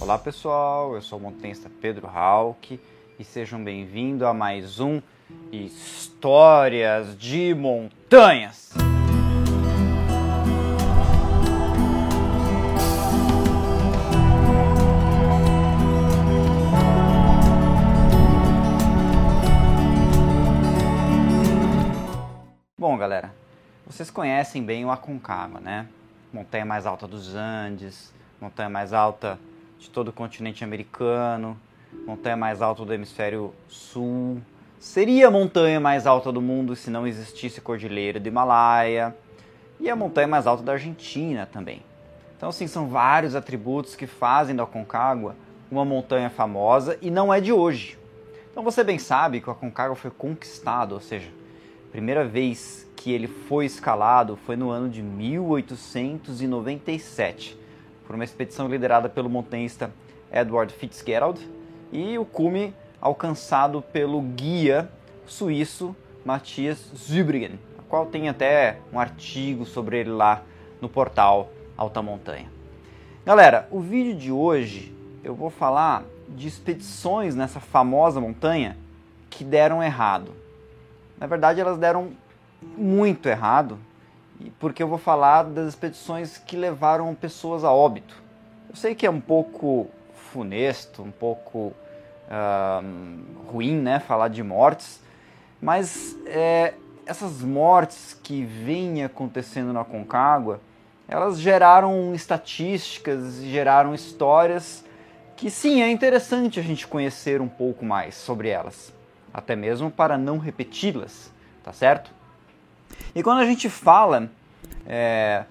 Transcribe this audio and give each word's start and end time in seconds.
Olá 0.00 0.16
pessoal, 0.16 0.94
eu 0.94 1.02
sou 1.02 1.18
o 1.18 1.22
montanhista 1.22 1.68
Pedro 1.80 2.06
Hauck 2.06 2.80
e 3.18 3.24
sejam 3.24 3.62
bem-vindos 3.62 4.26
a 4.26 4.32
mais 4.32 4.78
um 4.78 5.02
Histórias 5.50 7.18
de 7.18 7.52
Montanhas. 7.52 8.70
Bom, 22.78 22.96
galera, 22.96 23.34
vocês 23.84 24.10
conhecem 24.10 24.62
bem 24.62 24.84
o 24.84 24.92
Aconcagua, 24.92 25.58
né? 25.58 25.88
Montanha 26.32 26.64
mais 26.64 26.86
alta 26.86 27.08
dos 27.08 27.34
Andes, 27.34 28.14
montanha 28.40 28.70
mais 28.70 28.92
alta 28.92 29.38
de 29.78 29.90
todo 29.90 30.08
o 30.08 30.12
continente 30.12 30.64
americano, 30.64 31.56
montanha 32.06 32.36
mais 32.36 32.60
alta 32.60 32.84
do 32.84 32.92
hemisfério 32.92 33.54
sul. 33.68 34.40
Seria 34.78 35.28
a 35.28 35.30
montanha 35.30 35.80
mais 35.80 36.06
alta 36.06 36.30
do 36.30 36.40
mundo 36.40 36.76
se 36.76 36.90
não 36.90 37.06
existisse 37.06 37.60
Cordilheira 37.60 38.20
do 38.20 38.28
Himalaia. 38.28 39.16
E 39.80 39.88
a 39.88 39.96
montanha 39.96 40.26
mais 40.26 40.46
alta 40.46 40.62
da 40.62 40.72
Argentina 40.72 41.46
também. 41.46 41.82
Então, 42.36 42.48
assim, 42.48 42.66
são 42.66 42.88
vários 42.88 43.34
atributos 43.34 43.96
que 43.96 44.06
fazem 44.06 44.54
da 44.54 44.64
Aconcagua 44.64 45.34
uma 45.70 45.84
montanha 45.84 46.30
famosa 46.30 46.96
e 47.02 47.10
não 47.10 47.34
é 47.34 47.40
de 47.40 47.52
hoje. 47.52 47.98
Então, 48.50 48.62
você 48.62 48.82
bem 48.82 48.98
sabe 48.98 49.40
que 49.40 49.48
o 49.48 49.52
Aconcagua 49.52 49.94
foi 49.94 50.10
conquistado, 50.10 50.92
ou 50.92 51.00
seja, 51.00 51.28
a 51.88 51.90
primeira 51.90 52.24
vez 52.24 52.88
que 52.96 53.12
ele 53.12 53.28
foi 53.28 53.66
escalado 53.66 54.38
foi 54.44 54.56
no 54.56 54.70
ano 54.70 54.88
de 54.88 55.02
1897, 55.02 57.58
por 58.08 58.14
uma 58.14 58.24
expedição 58.24 58.66
liderada 58.68 59.06
pelo 59.06 59.28
montanhista 59.28 59.92
Edward 60.32 60.72
Fitzgerald 60.72 61.46
e 61.92 62.16
o 62.16 62.24
cume 62.24 62.74
alcançado 62.98 63.82
pelo 63.82 64.22
guia 64.22 64.90
suíço 65.26 65.94
Matthias 66.24 66.90
Zübrigen, 66.96 67.60
a 67.78 67.82
qual 67.82 68.06
tem 68.06 68.30
até 68.30 68.78
um 68.90 68.98
artigo 68.98 69.66
sobre 69.66 69.98
ele 69.98 70.08
lá 70.08 70.42
no 70.80 70.88
portal 70.88 71.50
Alta 71.76 72.00
Montanha. 72.00 72.50
Galera, 73.26 73.68
o 73.70 73.78
vídeo 73.78 74.14
de 74.14 74.32
hoje 74.32 74.90
eu 75.22 75.34
vou 75.34 75.50
falar 75.50 76.02
de 76.30 76.48
expedições 76.48 77.34
nessa 77.34 77.60
famosa 77.60 78.22
montanha 78.22 78.74
que 79.28 79.44
deram 79.44 79.82
errado. 79.82 80.32
Na 81.20 81.26
verdade, 81.26 81.60
elas 81.60 81.76
deram 81.76 82.12
muito 82.74 83.28
errado, 83.28 83.78
porque 84.58 84.82
eu 84.82 84.88
vou 84.88 84.98
falar 84.98 85.44
das 85.44 85.68
expedições 85.68 86.38
que 86.38 86.56
levaram 86.56 87.14
pessoas 87.14 87.64
a 87.64 87.72
óbito. 87.72 88.14
Eu 88.68 88.76
sei 88.76 88.94
que 88.94 89.06
é 89.06 89.10
um 89.10 89.20
pouco 89.20 89.88
funesto, 90.32 91.02
um 91.02 91.10
pouco 91.10 91.72
uh, 92.28 93.50
ruim, 93.50 93.76
né, 93.76 93.98
falar 94.00 94.28
de 94.28 94.42
mortes, 94.42 95.00
mas 95.60 96.16
é, 96.26 96.74
essas 97.06 97.42
mortes 97.42 98.18
que 98.22 98.44
vêm 98.44 99.04
acontecendo 99.04 99.72
na 99.72 99.84
Concagua, 99.84 100.60
elas 101.08 101.40
geraram 101.40 102.14
estatísticas, 102.14 103.42
geraram 103.42 103.94
histórias 103.94 104.84
que 105.36 105.50
sim, 105.50 105.82
é 105.82 105.90
interessante 105.90 106.60
a 106.60 106.62
gente 106.62 106.86
conhecer 106.86 107.40
um 107.40 107.48
pouco 107.48 107.84
mais 107.84 108.14
sobre 108.14 108.48
elas 108.48 108.92
até 109.32 109.54
mesmo 109.54 109.90
para 109.90 110.18
não 110.18 110.38
repeti-las, 110.38 111.32
tá 111.62 111.72
certo? 111.72 112.10
E 113.14 113.22
quando 113.22 113.40
a 113.40 113.44
gente 113.44 113.68
fala 113.68 114.30
é, 114.86 115.44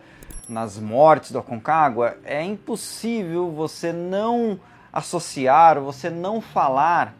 nas 0.47 0.79
mortes 0.79 1.31
do 1.31 1.39
Aconcagua, 1.39 2.17
é 2.23 2.43
impossível 2.43 3.51
você 3.51 3.91
não 3.91 4.59
associar, 4.91 5.79
você 5.79 6.09
não 6.09 6.41
falar 6.41 7.13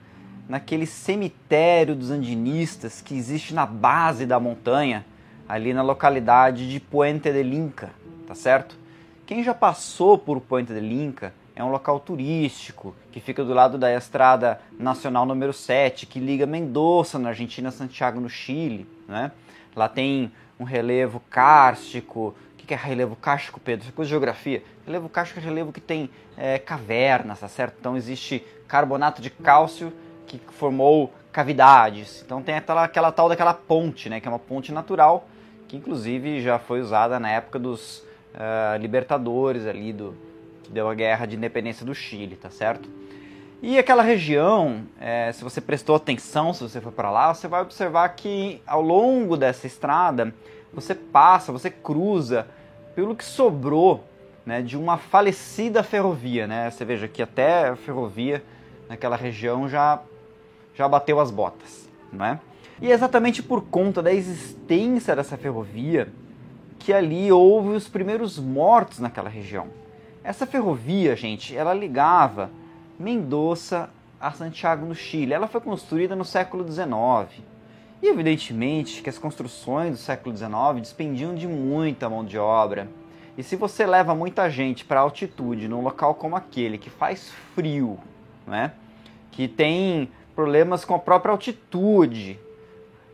naquele 0.48 0.86
cemitério 0.86 1.96
dos 1.96 2.10
andinistas 2.10 3.02
que 3.02 3.16
existe 3.16 3.54
na 3.54 3.66
base 3.66 4.26
da 4.26 4.40
montanha, 4.40 5.06
ali 5.48 5.74
na 5.74 5.82
localidade 5.82 6.70
de 6.70 6.80
Puente 6.80 7.32
del 7.32 7.54
Inca, 7.54 7.92
tá 8.26 8.34
certo? 8.34 8.78
Quem 9.26 9.44
já 9.44 9.54
passou 9.54 10.18
por 10.18 10.40
Puente 10.40 10.72
del 10.74 10.92
Inca 10.92 11.34
é 11.56 11.64
um 11.64 11.72
local 11.72 12.00
turístico 12.00 12.96
que 13.12 13.20
fica 13.20 13.44
do 13.44 13.54
lado 13.54 13.78
da 13.78 13.94
estrada 13.94 14.62
nacional 14.80 15.26
número 15.26 15.52
7, 15.52 16.06
que 16.06 16.20
liga 16.20 16.46
Mendoza, 16.46 17.18
na 17.18 17.30
Argentina, 17.30 17.72
Santiago, 17.72 18.20
no 18.20 18.30
Chile. 18.30 18.88
Né? 19.08 19.32
Lá 19.78 19.88
tem 19.88 20.32
um 20.60 20.64
relevo 20.64 21.22
kárstico. 21.30 22.36
O 22.52 22.58
que 22.58 22.74
é 22.74 22.78
relevo 22.78 23.16
kárstico, 23.16 23.60
Pedro? 23.60 23.88
Isso 23.88 23.94
é 23.96 24.04
de 24.04 24.10
geografia. 24.10 24.64
Relevo 24.86 25.08
kárstico 25.08 25.40
é 25.40 25.44
relevo 25.44 25.72
que 25.72 25.80
tem 25.80 26.10
é, 26.36 26.58
cavernas, 26.58 27.40
tá 27.40 27.48
certo? 27.48 27.78
Então 27.80 27.96
existe 27.96 28.44
carbonato 28.68 29.22
de 29.22 29.30
cálcio 29.30 29.94
que 30.26 30.42
formou 30.52 31.14
cavidades. 31.32 32.24
Então 32.26 32.42
tem 32.42 32.56
aquela, 32.56 32.84
aquela 32.84 33.12
tal 33.12 33.30
daquela 33.30 33.54
ponte, 33.54 34.10
né? 34.10 34.20
Que 34.20 34.28
é 34.28 34.32
uma 34.32 34.40
ponte 34.40 34.72
natural, 34.72 35.30
que 35.68 35.78
inclusive 35.78 36.42
já 36.42 36.58
foi 36.58 36.82
usada 36.82 37.20
na 37.20 37.30
época 37.30 37.60
dos 37.60 38.00
uh, 38.34 38.78
libertadores 38.80 39.68
ali 39.68 39.94
do, 39.94 40.18
que 40.64 40.72
deu 40.72 40.90
a 40.90 40.96
guerra 40.96 41.26
de 41.28 41.36
independência 41.36 41.86
do 41.86 41.94
Chile, 41.94 42.36
tá 42.36 42.50
certo? 42.50 42.90
E 43.62 43.80
aquela 43.80 44.04
região, 44.04 44.84
é, 45.00 45.32
se 45.32 45.44
você 45.44 45.60
prestou 45.60 45.96
atenção, 45.96 46.54
se 46.54 46.62
você 46.62 46.80
for 46.80 46.92
para 46.92 47.10
lá, 47.10 47.34
você 47.34 47.48
vai 47.48 47.62
observar 47.64 48.08
que 48.10 48.62
ao 48.68 48.82
longo 48.84 49.36
dessa 49.36 49.66
estrada 49.66 50.32
você 50.72 50.94
passa, 50.94 51.52
você 51.52 51.72
cruza 51.72 52.48
pelo 52.94 53.16
que 53.16 53.26
sobrou 53.26 54.04
né, 54.46 54.62
de 54.62 54.78
uma 54.78 54.98
falecida 54.98 55.82
ferrovia. 55.82 56.46
Né? 56.46 56.70
Você 56.70 56.86
veja 56.86 57.08
que 57.08 57.22
até 57.22 57.70
a 57.70 57.76
ferrovia 57.76 58.44
naquela 58.88 59.16
região 59.16 59.68
já, 59.68 60.02
já 60.76 60.88
bateu 60.88 61.20
as 61.20 61.32
botas. 61.32 61.90
Não 62.14 62.26
é? 62.26 62.40
E 62.80 62.92
é 62.92 62.94
exatamente 62.94 63.42
por 63.42 63.64
conta 63.64 64.04
da 64.04 64.14
existência 64.14 65.16
dessa 65.16 65.36
ferrovia 65.36 66.10
que 66.78 66.94
ali 66.94 67.32
houve 67.32 67.70
os 67.70 67.88
primeiros 67.90 68.38
mortos 68.38 69.00
naquela 69.00 69.30
região. 69.30 69.68
Essa 70.24 70.46
ferrovia, 70.46 71.16
gente, 71.16 71.58
ela 71.58 71.74
ligava 71.74 72.52
Mendoza 73.00 73.90
a 74.20 74.32
Santiago 74.32 74.86
no 74.86 74.96
Chile. 74.96 75.34
Ela 75.34 75.48
foi 75.48 75.62
construída 75.62 76.16
no 76.16 76.26
século 76.26 76.70
XIX. 76.70 77.44
E 78.02 78.08
evidentemente 78.08 79.02
que 79.02 79.10
as 79.10 79.18
construções 79.18 79.92
do 79.92 79.98
século 79.98 80.36
XIX 80.36 80.82
despendiam 80.82 81.34
de 81.34 81.48
muita 81.48 82.10
mão 82.10 82.24
de 82.24 82.38
obra. 82.38 82.88
E 83.38 83.44
se 83.44 83.56
você 83.56 83.86
leva 83.86 84.16
muita 84.16 84.50
gente 84.50 84.84
para 84.84 85.00
altitude, 85.00 85.68
num 85.68 85.82
local 85.82 86.16
como 86.16 86.36
aquele, 86.36 86.78
que 86.78 86.90
faz 86.90 87.32
frio, 87.54 88.00
né? 88.46 88.72
que 89.32 89.48
tem 89.48 90.10
problemas 90.36 90.84
com 90.84 90.96
a 90.96 91.00
própria 91.00 91.32
altitude, 91.32 92.40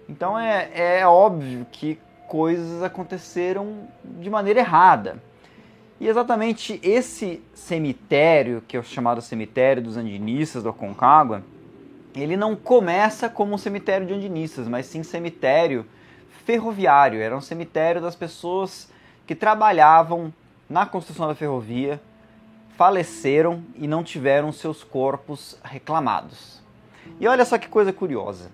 então 0.07 0.39
é, 0.39 0.99
é 0.99 1.07
óbvio 1.07 1.65
que 1.71 1.99
coisas 2.27 2.81
aconteceram 2.81 3.87
de 4.03 4.29
maneira 4.29 4.61
errada. 4.61 5.21
E 6.03 6.07
exatamente 6.09 6.81
esse 6.83 7.41
cemitério, 7.53 8.61
que 8.67 8.75
é 8.75 8.79
o 8.81 8.83
chamado 8.83 9.21
cemitério 9.21 9.81
dos 9.81 9.95
andinistas 9.95 10.61
do 10.61 10.67
Aconcagua, 10.67 11.41
ele 12.13 12.35
não 12.35 12.57
começa 12.57 13.29
como 13.29 13.53
um 13.53 13.57
cemitério 13.57 14.05
de 14.05 14.13
andinistas, 14.13 14.67
mas 14.67 14.85
sim 14.85 15.01
cemitério 15.01 15.85
ferroviário. 16.45 17.21
Era 17.21 17.37
um 17.37 17.39
cemitério 17.39 18.01
das 18.01 18.17
pessoas 18.17 18.91
que 19.25 19.33
trabalhavam 19.33 20.33
na 20.69 20.85
construção 20.85 21.25
da 21.25 21.35
ferrovia, 21.35 22.01
faleceram 22.75 23.63
e 23.73 23.87
não 23.87 24.03
tiveram 24.03 24.51
seus 24.51 24.83
corpos 24.83 25.57
reclamados. 25.63 26.61
E 27.17 27.25
olha 27.29 27.45
só 27.45 27.57
que 27.57 27.69
coisa 27.69 27.93
curiosa, 27.93 28.51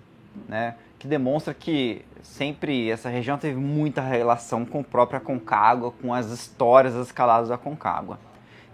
né? 0.48 0.76
Que 1.00 1.08
demonstra 1.08 1.54
que 1.54 2.04
sempre 2.22 2.90
essa 2.90 3.08
região 3.08 3.38
teve 3.38 3.58
muita 3.58 4.02
relação 4.02 4.66
com 4.66 4.80
a 4.80 4.84
própria 4.84 5.18
Concagua, 5.18 5.90
com 5.90 6.12
as 6.12 6.26
histórias 6.26 6.92
das 6.92 7.06
escaladas 7.06 7.48
da 7.48 7.56
Concagua. 7.56 8.18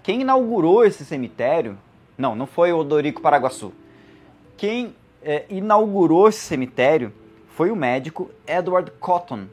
Quem 0.03 0.23
inaugurou 0.23 0.85
esse 0.85 1.05
cemitério, 1.05 1.79
não, 2.19 2.35
não 2.35 2.45
foi 2.45 2.73
o 2.73 2.79
Odorico 2.79 3.23
Paraguaçu. 3.23 3.73
Quem 4.57 4.93
é, 5.23 5.45
inaugurou 5.49 6.29
esse 6.29 6.41
cemitério 6.41 7.13
foi 7.47 7.71
o 7.71 7.77
médico 7.77 8.29
Edward 8.45 8.91
Cotton, 8.99 9.47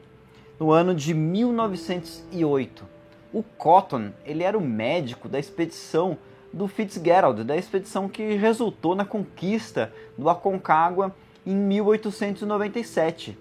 no 0.58 0.72
ano 0.72 0.96
de 0.96 1.14
1908. 1.14 2.84
O 3.32 3.44
Cotton, 3.44 4.10
ele 4.24 4.42
era 4.42 4.58
o 4.58 4.60
médico 4.60 5.28
da 5.28 5.38
expedição 5.38 6.18
do 6.52 6.66
Fitzgerald, 6.66 7.44
da 7.44 7.56
expedição 7.56 8.08
que 8.08 8.34
resultou 8.34 8.96
na 8.96 9.04
conquista 9.04 9.92
do 10.18 10.28
Aconcagua 10.28 11.14
em 11.46 11.54
1897. 11.54 13.36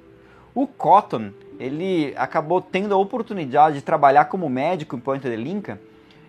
O 0.53 0.67
Cotton 0.67 1.31
ele 1.59 2.13
acabou 2.17 2.61
tendo 2.61 2.93
a 2.93 2.97
oportunidade 2.97 3.77
de 3.77 3.81
trabalhar 3.81 4.25
como 4.25 4.49
médico 4.49 4.95
em 4.95 4.99
Ponta 4.99 5.29
de 5.29 5.49
Inca 5.49 5.79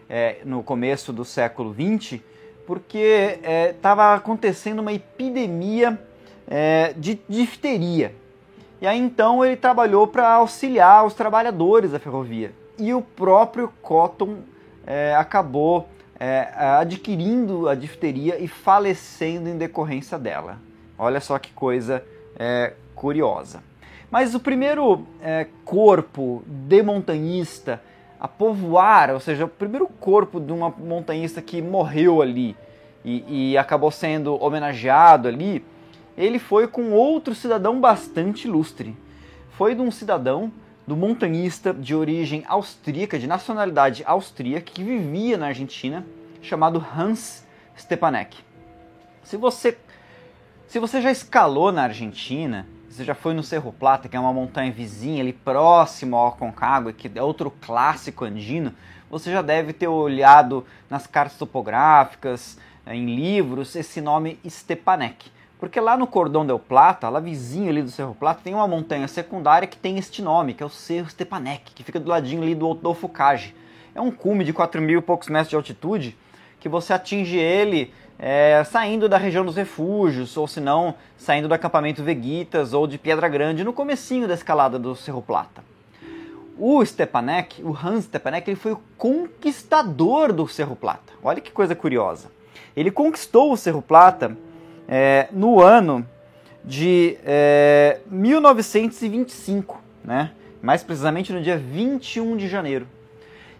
é, 0.08 0.38
no 0.44 0.62
começo 0.62 1.12
do 1.12 1.24
século 1.24 1.74
XX, 1.74 2.20
porque 2.66 3.38
estava 3.70 4.12
é, 4.12 4.16
acontecendo 4.16 4.80
uma 4.80 4.92
epidemia 4.92 6.00
é, 6.46 6.94
de 6.96 7.18
difteria. 7.28 8.14
E 8.80 8.86
aí 8.86 8.98
então 8.98 9.44
ele 9.44 9.56
trabalhou 9.56 10.06
para 10.06 10.28
auxiliar 10.32 11.04
os 11.06 11.14
trabalhadores 11.14 11.92
da 11.92 11.98
ferrovia. 11.98 12.52
E 12.78 12.92
o 12.92 13.00
próprio 13.00 13.72
Cotton 13.80 14.38
é, 14.86 15.14
acabou 15.14 15.88
é, 16.18 16.48
adquirindo 16.80 17.68
a 17.68 17.74
difteria 17.74 18.38
e 18.38 18.48
falecendo 18.48 19.48
em 19.48 19.56
decorrência 19.56 20.18
dela. 20.18 20.58
Olha 20.98 21.20
só 21.20 21.38
que 21.38 21.52
coisa 21.52 22.04
é, 22.38 22.72
curiosa. 22.94 23.62
Mas 24.10 24.34
o 24.34 24.40
primeiro 24.40 25.06
é, 25.20 25.46
corpo 25.64 26.42
de 26.46 26.82
montanhista 26.82 27.80
a 28.20 28.28
povoar, 28.28 29.10
ou 29.10 29.20
seja, 29.20 29.44
o 29.44 29.48
primeiro 29.48 29.86
corpo 29.86 30.40
de 30.40 30.52
uma 30.52 30.70
montanhista 30.70 31.42
que 31.42 31.60
morreu 31.60 32.22
ali 32.22 32.56
e, 33.04 33.50
e 33.50 33.58
acabou 33.58 33.90
sendo 33.90 34.42
homenageado 34.42 35.28
ali, 35.28 35.64
ele 36.16 36.38
foi 36.38 36.66
com 36.66 36.92
outro 36.92 37.34
cidadão 37.34 37.80
bastante 37.80 38.46
ilustre. 38.46 38.96
Foi 39.50 39.74
de 39.74 39.82
um 39.82 39.90
cidadão, 39.90 40.50
do 40.86 40.96
montanhista 40.96 41.72
de 41.72 41.94
origem 41.94 42.44
austríaca, 42.46 43.18
de 43.18 43.26
nacionalidade 43.26 44.02
austríaca, 44.06 44.70
que 44.72 44.82
vivia 44.82 45.36
na 45.36 45.46
Argentina, 45.46 46.04
chamado 46.42 46.84
Hans 46.96 47.44
Stepanek. 47.78 48.36
Se 49.22 49.36
você, 49.36 49.78
se 50.74 50.80
você 50.80 51.00
já 51.00 51.12
escalou 51.12 51.70
na 51.70 51.84
Argentina, 51.84 52.66
você 52.90 53.04
já 53.04 53.14
foi 53.14 53.32
no 53.32 53.44
Cerro 53.44 53.72
Plata, 53.72 54.08
que 54.08 54.16
é 54.16 54.18
uma 54.18 54.32
montanha 54.32 54.72
vizinha 54.72 55.22
ali 55.22 55.32
próximo 55.32 56.16
ao 56.16 56.26
Aconcagua, 56.26 56.92
que 56.92 57.08
é 57.14 57.22
outro 57.22 57.48
clássico 57.48 58.24
andino, 58.24 58.74
você 59.08 59.30
já 59.30 59.40
deve 59.40 59.72
ter 59.72 59.86
olhado 59.86 60.66
nas 60.90 61.06
cartas 61.06 61.38
topográficas, 61.38 62.58
em 62.88 63.06
livros, 63.06 63.76
esse 63.76 64.00
nome 64.00 64.36
Stepanek. 64.44 65.30
Porque 65.60 65.78
lá 65.80 65.96
no 65.96 66.08
Cordão 66.08 66.44
del 66.44 66.58
Plata, 66.58 67.08
lá 67.08 67.20
vizinho 67.20 67.70
ali 67.70 67.80
do 67.80 67.92
Cerro 67.92 68.16
Plata, 68.16 68.40
tem 68.42 68.52
uma 68.52 68.66
montanha 68.66 69.06
secundária 69.06 69.68
que 69.68 69.76
tem 69.76 69.96
este 69.96 70.22
nome, 70.22 70.54
que 70.54 70.62
é 70.64 70.66
o 70.66 70.70
Cerro 70.70 71.08
Stepanek, 71.08 71.70
que 71.72 71.84
fica 71.84 72.00
do 72.00 72.10
ladinho 72.10 72.42
ali 72.42 72.56
do 72.56 72.72
Adolfo 72.72 73.08
Cage. 73.08 73.54
É 73.94 74.00
um 74.00 74.10
cume 74.10 74.42
de 74.42 74.52
4 74.52 74.82
mil 74.82 74.98
e 74.98 75.02
poucos 75.02 75.28
metros 75.28 75.50
de 75.50 75.54
altitude, 75.54 76.18
que 76.58 76.68
você 76.68 76.92
atinge 76.92 77.36
ele 77.36 77.92
é, 78.18 78.62
saindo 78.64 79.08
da 79.08 79.16
região 79.16 79.44
dos 79.44 79.56
refúgios, 79.56 80.36
ou 80.36 80.46
se 80.46 80.60
não, 80.60 80.94
saindo 81.16 81.48
do 81.48 81.54
acampamento 81.54 82.02
Veguitas 82.02 82.72
ou 82.72 82.86
de 82.86 82.98
Pedra 82.98 83.28
Grande, 83.28 83.64
no 83.64 83.72
comecinho 83.72 84.28
da 84.28 84.34
escalada 84.34 84.78
do 84.78 84.94
Cerro 84.94 85.22
Plata. 85.22 85.62
O 86.56 86.84
Stepanek, 86.84 87.62
o 87.64 87.76
Hans 87.76 88.04
Stepanek, 88.04 88.48
ele 88.48 88.56
foi 88.56 88.72
o 88.72 88.80
conquistador 88.96 90.32
do 90.32 90.46
Cerro 90.46 90.76
Plata. 90.76 91.12
Olha 91.22 91.40
que 91.40 91.50
coisa 91.50 91.74
curiosa. 91.74 92.30
Ele 92.76 92.90
conquistou 92.90 93.52
o 93.52 93.56
Cerro 93.56 93.82
Plata 93.82 94.36
é, 94.88 95.28
no 95.32 95.60
ano 95.60 96.06
de 96.64 97.18
é, 97.24 97.98
1925, 98.06 99.80
né? 100.04 100.30
mais 100.62 100.82
precisamente 100.82 101.32
no 101.32 101.42
dia 101.42 101.58
21 101.58 102.36
de 102.36 102.48
janeiro. 102.48 102.86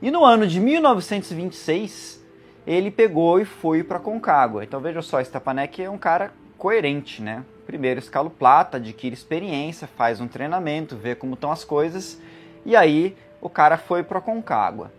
E 0.01 0.11
no 0.11 0.25
ano 0.25 0.47
de 0.47 0.59
1926, 0.59 2.24
ele 2.67 2.91
pegou 2.91 3.41
e 3.41 3.45
foi 3.45 3.83
para 3.83 3.99
Concagua. 3.99 4.65
Então 4.65 4.81
veja 4.81 5.03
só, 5.03 5.23
Stepanek 5.23 5.83
é 5.83 5.91
um 5.91 5.99
cara 5.99 6.33
coerente, 6.57 7.23
né? 7.23 7.45
Primeiro 7.67 7.99
escala 7.99 8.29
o 8.29 8.31
plata, 8.31 8.77
adquire 8.77 9.15
experiência, 9.15 9.87
faz 9.87 10.21
um 10.21 10.29
treinamento, 10.29 10.97
vê 10.97 11.15
como 11.15 11.35
estão 11.35 11.51
as 11.51 11.65
coisas, 11.65 12.21
e 12.65 12.77
aí 12.77 13.17
o 13.41 13.49
cara 13.49 13.77
foi 13.77 14.03
para 14.03 14.21
Concagua. 14.21 14.93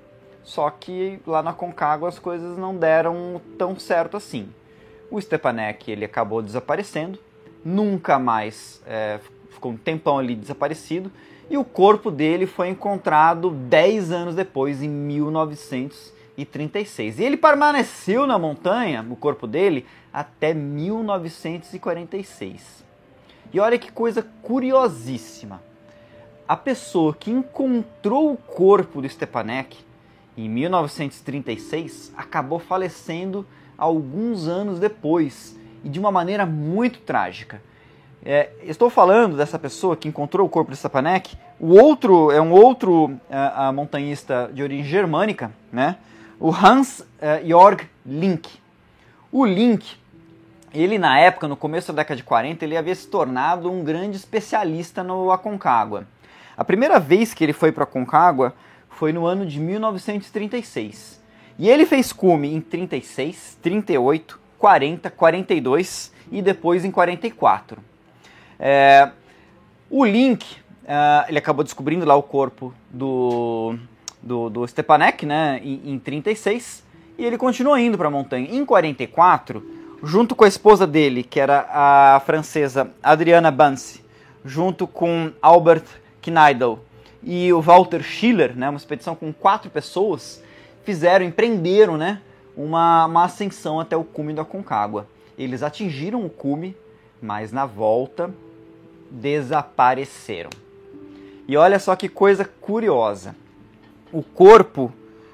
Só 0.43 0.69
que 0.69 1.19
lá 1.25 1.41
na 1.41 1.53
Concagua 1.53 2.09
as 2.09 2.19
coisas 2.19 2.57
não 2.57 2.75
deram 2.75 3.41
tão 3.57 3.77
certo 3.79 4.17
assim. 4.17 4.49
O 5.09 5.19
Stepanek 5.19 5.91
ele 5.91 6.05
acabou 6.05 6.41
desaparecendo, 6.41 7.19
nunca 7.63 8.19
mais 8.19 8.81
é, 8.85 9.19
ficou 9.49 9.71
um 9.71 9.77
tempão 9.77 10.19
ali 10.19 10.35
desaparecido, 10.35 11.11
e 11.49 11.57
o 11.57 11.63
corpo 11.63 12.09
dele 12.09 12.47
foi 12.47 12.69
encontrado 12.69 13.51
10 13.51 14.11
anos 14.11 14.35
depois, 14.35 14.81
em 14.81 14.89
1936. 14.89 16.14
E 16.37 16.45
ele 17.23 17.37
permaneceu 17.37 18.27
na 18.27 18.37
montanha, 18.37 19.05
o 19.09 19.15
corpo 19.15 19.47
dele, 19.47 19.85
até 20.11 20.53
1946. 20.53 22.83
E 23.53 23.59
olha 23.59 23.79
que 23.79 23.91
coisa 23.91 24.25
curiosíssima. 24.41 25.61
A 26.47 26.55
pessoa 26.55 27.13
que 27.13 27.29
encontrou 27.31 28.31
o 28.33 28.37
corpo 28.37 29.01
do 29.01 29.09
Stepanek 29.09 29.77
em 30.37 30.47
1936 30.49 32.13
acabou 32.15 32.59
falecendo 32.59 33.45
alguns 33.77 34.47
anos 34.47 34.79
depois 34.79 35.59
e 35.83 35.89
de 35.89 35.99
uma 35.99 36.11
maneira 36.11 36.45
muito 36.45 36.99
trágica. 36.99 37.61
É, 38.23 38.51
estou 38.63 38.89
falando 38.89 39.35
dessa 39.37 39.59
pessoa 39.59 39.95
que 39.95 40.07
encontrou 40.07 40.47
o 40.47 40.49
corpo 40.49 40.71
de 40.71 40.77
Stepanek. 40.77 41.37
O 41.59 41.75
outro 41.75 42.31
é 42.31 42.41
um 42.41 42.51
outro 42.51 43.05
uh, 43.05 43.73
montanhista 43.73 44.49
de 44.51 44.63
origem 44.63 44.83
germânica, 44.83 45.51
né? 45.71 45.97
O 46.39 46.49
Hans 46.51 46.99
uh, 46.99 47.47
Jörg 47.47 47.87
Link. 48.05 48.49
O 49.31 49.45
Link, 49.45 49.97
ele 50.73 50.97
na 50.97 51.17
época, 51.19 51.47
no 51.47 51.55
começo 51.55 51.91
da 51.93 52.01
década 52.01 52.17
de 52.17 52.23
40, 52.23 52.63
ele 52.65 52.75
havia 52.75 52.93
se 52.93 53.07
tornado 53.07 53.71
um 53.71 53.83
grande 53.83 54.17
especialista 54.17 55.03
no 55.03 55.31
Aconcagua. 55.31 56.05
A 56.57 56.63
primeira 56.63 56.99
vez 56.99 57.33
que 57.33 57.43
ele 57.43 57.53
foi 57.53 57.71
para 57.71 57.83
Aconcagua 57.83 58.53
foi 58.89 59.11
no 59.11 59.25
ano 59.25 59.45
de 59.45 59.59
1936. 59.59 61.21
E 61.57 61.69
ele 61.69 61.85
fez 61.85 62.11
cume 62.11 62.53
em 62.53 62.59
36, 62.59 63.57
38, 63.61 64.39
40, 64.57 65.09
42 65.09 66.13
e 66.31 66.41
depois 66.41 66.83
em 66.83 66.91
44. 66.91 67.81
É, 68.59 69.09
o 69.89 70.03
Link, 70.03 70.43
uh, 70.83 71.25
ele 71.29 71.37
acabou 71.37 71.63
descobrindo 71.63 72.05
lá 72.05 72.15
o 72.15 72.23
corpo 72.23 72.73
do, 72.89 73.77
do, 74.25 74.49
do 74.49 74.67
Stepanek 74.67 75.25
né, 75.25 75.61
em, 75.63 75.93
em 75.93 75.99
36 75.99 76.83
e 77.17 77.23
ele 77.23 77.37
continuou 77.37 77.77
indo 77.77 77.97
para 77.97 78.07
a 78.07 78.11
montanha. 78.11 78.49
Em 78.51 78.65
44, 78.65 79.63
junto 80.03 80.35
com 80.35 80.43
a 80.43 80.47
esposa 80.47 80.87
dele, 80.87 81.23
que 81.23 81.39
era 81.39 81.67
a 81.69 82.19
francesa 82.25 82.91
Adriana 83.01 83.51
Bansi, 83.51 84.03
junto 84.43 84.87
com 84.87 85.31
Albert 85.41 85.85
Kneidl 86.21 86.79
e 87.23 87.53
o 87.53 87.61
Walter 87.61 88.03
Schiller, 88.03 88.55
né, 88.55 88.69
uma 88.69 88.77
expedição 88.77 89.15
com 89.15 89.31
quatro 89.31 89.69
pessoas, 89.69 90.43
fizeram, 90.83 91.25
empreenderam 91.25 91.95
né, 91.95 92.21
uma, 92.57 93.05
uma 93.05 93.23
ascensão 93.25 93.79
até 93.79 93.95
o 93.95 94.03
cume 94.03 94.33
da 94.33 94.43
Concagua. 94.43 95.07
Eles 95.37 95.63
atingiram 95.63 96.25
o 96.25 96.29
cume, 96.29 96.75
mas 97.21 97.51
na 97.51 97.65
volta 97.65 98.33
desapareceram. 99.09 100.49
E 101.47 101.55
olha 101.55 101.79
só 101.79 101.95
que 101.95 102.09
coisa 102.09 102.45
curiosa. 102.61 103.35
O 104.15 104.23
corpo 104.23 104.93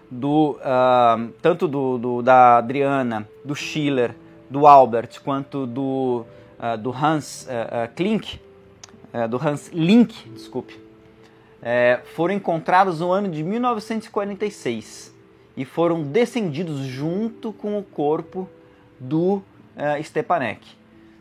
do 0.09 0.53
uh, 0.53 1.31
tanto 1.39 1.67
do, 1.67 1.99
do, 1.99 2.21
da 2.23 2.57
Adriana, 2.57 3.29
do 3.45 3.53
Schiller, 3.53 4.15
do 4.49 4.65
Albert, 4.65 5.21
quanto 5.23 5.67
do, 5.67 6.25
uh, 6.57 6.75
do 6.79 6.91
Hans 6.91 7.45
uh, 7.45 7.93
Klink, 7.95 8.41
do 9.29 9.37
Hans 9.37 9.69
Link, 9.73 10.29
desculpe, 10.29 10.79
foram 12.15 12.33
encontrados 12.33 13.01
no 13.01 13.11
ano 13.11 13.27
de 13.27 13.43
1946 13.43 15.13
e 15.57 15.65
foram 15.65 16.01
descendidos 16.01 16.79
junto 16.79 17.51
com 17.51 17.77
o 17.77 17.83
corpo 17.83 18.49
do 18.97 19.41
Stepanek. 20.01 20.65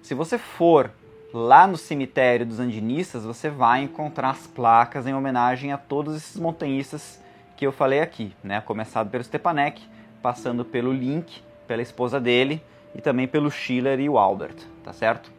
Se 0.02 0.14
você 0.14 0.38
for 0.38 0.92
lá 1.34 1.66
no 1.66 1.76
cemitério 1.76 2.46
dos 2.46 2.60
andinistas, 2.60 3.24
você 3.24 3.50
vai 3.50 3.82
encontrar 3.82 4.30
as 4.30 4.46
placas 4.46 5.04
em 5.04 5.12
homenagem 5.12 5.72
a 5.72 5.76
todos 5.76 6.14
esses 6.14 6.36
montanhistas 6.36 7.19
que 7.60 7.66
eu 7.66 7.72
falei 7.72 8.00
aqui, 8.00 8.32
né? 8.42 8.62
Começado 8.62 9.10
pelo 9.10 9.22
Stepanek, 9.22 9.82
passando 10.22 10.64
pelo 10.64 10.94
Link, 10.94 11.42
pela 11.68 11.82
esposa 11.82 12.18
dele 12.18 12.62
e 12.94 13.02
também 13.02 13.28
pelo 13.28 13.50
Schiller 13.50 14.00
e 14.00 14.08
o 14.08 14.16
Albert, 14.16 14.56
tá 14.82 14.94
certo? 14.94 15.30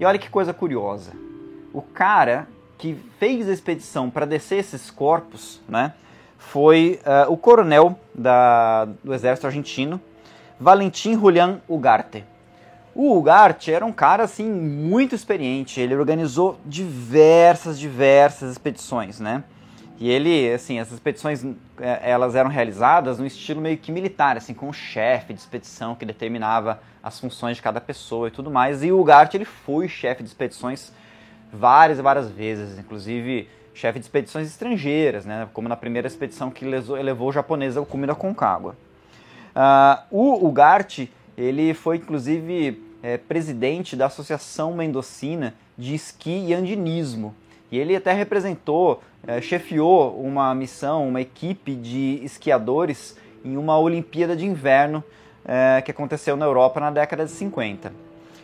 E 0.00 0.04
olha 0.06 0.18
que 0.18 0.30
coisa 0.30 0.54
curiosa. 0.54 1.12
O 1.70 1.82
cara 1.82 2.48
que 2.78 2.94
fez 3.18 3.46
a 3.46 3.52
expedição 3.52 4.08
para 4.08 4.24
descer 4.24 4.60
esses 4.60 4.90
corpos, 4.90 5.60
né? 5.68 5.92
foi 6.38 7.00
uh, 7.04 7.30
o 7.30 7.36
coronel 7.36 8.00
da, 8.14 8.86
do 9.04 9.12
exército 9.12 9.46
argentino, 9.46 10.00
Valentim 10.58 11.20
Julián 11.20 11.60
Ugarte. 11.68 12.24
O 12.94 13.14
Ugarte 13.14 13.70
era 13.70 13.84
um 13.84 13.92
cara 13.92 14.22
assim 14.22 14.50
muito 14.50 15.14
experiente, 15.14 15.82
ele 15.82 15.94
organizou 15.94 16.58
diversas, 16.64 17.78
diversas 17.78 18.52
expedições, 18.52 19.20
né? 19.20 19.44
E 20.00 20.08
ele, 20.08 20.52
assim, 20.52 20.78
essas 20.78 20.94
expedições 20.94 21.44
eh, 21.44 22.00
elas 22.02 22.36
eram 22.36 22.48
realizadas 22.48 23.18
no 23.18 23.26
estilo 23.26 23.60
meio 23.60 23.76
que 23.76 23.90
militar, 23.90 24.36
assim, 24.36 24.54
com 24.54 24.68
o 24.68 24.72
chefe 24.72 25.34
de 25.34 25.40
expedição 25.40 25.94
que 25.96 26.06
determinava 26.06 26.80
as 27.02 27.18
funções 27.18 27.56
de 27.56 27.62
cada 27.62 27.80
pessoa 27.80 28.28
e 28.28 28.30
tudo 28.30 28.50
mais. 28.50 28.84
E 28.84 28.92
o 28.92 29.00
Ugarte 29.00 29.36
ele 29.36 29.44
foi 29.44 29.88
chefe 29.88 30.22
de 30.22 30.28
expedições 30.28 30.92
várias 31.52 31.98
e 31.98 32.02
várias 32.02 32.30
vezes, 32.30 32.78
inclusive 32.78 33.48
chefe 33.74 33.98
de 33.98 34.04
expedições 34.04 34.48
estrangeiras, 34.48 35.24
né, 35.24 35.48
como 35.52 35.68
na 35.68 35.76
primeira 35.76 36.06
expedição 36.06 36.50
que 36.50 36.64
levou 36.64 37.28
o 37.28 37.32
japonês 37.32 37.76
ao 37.76 37.86
cume 37.86 38.06
da 38.06 38.14
Concagua. 38.14 38.76
Uh, 39.54 40.02
o 40.10 40.46
Ugarte, 40.46 41.12
ele 41.36 41.74
foi 41.74 41.96
inclusive 41.96 42.82
é, 43.02 43.16
presidente 43.16 43.96
da 43.96 44.06
Associação 44.06 44.74
Mendocina 44.74 45.54
de 45.76 45.94
Esqui 45.94 46.46
e 46.46 46.54
Andinismo, 46.54 47.34
e 47.70 47.78
ele 47.78 47.94
até 47.94 48.12
representou, 48.12 49.02
é, 49.26 49.40
chefiou 49.40 50.18
uma 50.20 50.54
missão, 50.54 51.08
uma 51.08 51.20
equipe 51.20 51.74
de 51.74 52.20
esquiadores 52.22 53.16
em 53.44 53.56
uma 53.56 53.78
Olimpíada 53.78 54.34
de 54.34 54.46
Inverno 54.46 55.02
é, 55.44 55.80
que 55.82 55.90
aconteceu 55.90 56.36
na 56.36 56.44
Europa 56.44 56.80
na 56.80 56.90
década 56.90 57.24
de 57.24 57.30
50. 57.30 57.92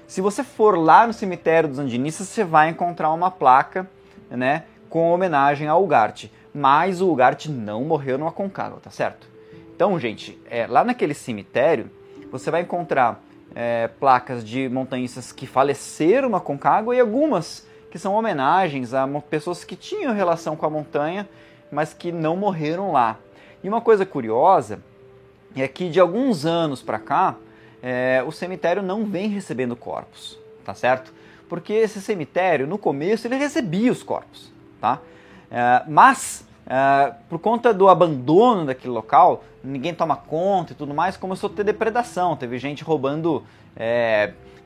Se 0.06 0.20
você 0.20 0.44
for 0.44 0.78
lá 0.78 1.06
no 1.06 1.12
cemitério 1.12 1.68
dos 1.68 1.78
andinistas, 1.78 2.28
você 2.28 2.44
vai 2.44 2.68
encontrar 2.68 3.10
uma 3.12 3.30
placa 3.30 3.88
né, 4.30 4.64
com 4.88 5.12
homenagem 5.12 5.66
ao 5.66 5.82
Ugarte. 5.82 6.30
Mas 6.52 7.00
o 7.00 7.10
Ugarte 7.10 7.50
não 7.50 7.84
morreu 7.84 8.16
no 8.16 8.26
Aconcagua, 8.26 8.78
tá 8.80 8.90
certo? 8.90 9.26
Então, 9.74 9.98
gente, 9.98 10.38
é, 10.48 10.66
lá 10.66 10.84
naquele 10.84 11.14
cemitério, 11.14 11.90
você 12.30 12.50
vai 12.50 12.62
encontrar 12.62 13.20
é, 13.54 13.88
placas 13.88 14.44
de 14.44 14.68
montanhistas 14.68 15.32
que 15.32 15.46
faleceram 15.46 16.28
no 16.28 16.36
Aconcagua 16.36 16.94
e 16.94 17.00
algumas 17.00 17.66
que 17.94 17.98
são 18.00 18.12
homenagens 18.12 18.92
a 18.92 19.06
pessoas 19.30 19.62
que 19.62 19.76
tinham 19.76 20.12
relação 20.12 20.56
com 20.56 20.66
a 20.66 20.68
montanha, 20.68 21.28
mas 21.70 21.94
que 21.94 22.10
não 22.10 22.36
morreram 22.36 22.90
lá. 22.90 23.20
E 23.62 23.68
uma 23.68 23.80
coisa 23.80 24.04
curiosa 24.04 24.80
é 25.54 25.68
que 25.68 25.88
de 25.88 26.00
alguns 26.00 26.44
anos 26.44 26.82
para 26.82 26.98
cá, 26.98 27.36
é, 27.80 28.20
o 28.26 28.32
cemitério 28.32 28.82
não 28.82 29.06
vem 29.06 29.28
recebendo 29.28 29.76
corpos, 29.76 30.36
tá 30.64 30.74
certo? 30.74 31.14
Porque 31.48 31.72
esse 31.72 32.00
cemitério, 32.02 32.66
no 32.66 32.78
começo, 32.78 33.28
ele 33.28 33.36
recebia 33.36 33.92
os 33.92 34.02
corpos, 34.02 34.52
tá? 34.80 34.98
É, 35.48 35.84
mas, 35.86 36.44
é, 36.66 37.14
por 37.28 37.38
conta 37.38 37.72
do 37.72 37.88
abandono 37.88 38.66
daquele 38.66 38.92
local, 38.92 39.44
ninguém 39.62 39.94
toma 39.94 40.16
conta 40.16 40.72
e 40.72 40.74
tudo 40.74 40.92
mais, 40.92 41.16
começou 41.16 41.48
a 41.48 41.52
ter 41.52 41.62
depredação. 41.62 42.34
Teve 42.34 42.58
gente 42.58 42.82
roubando 42.82 43.44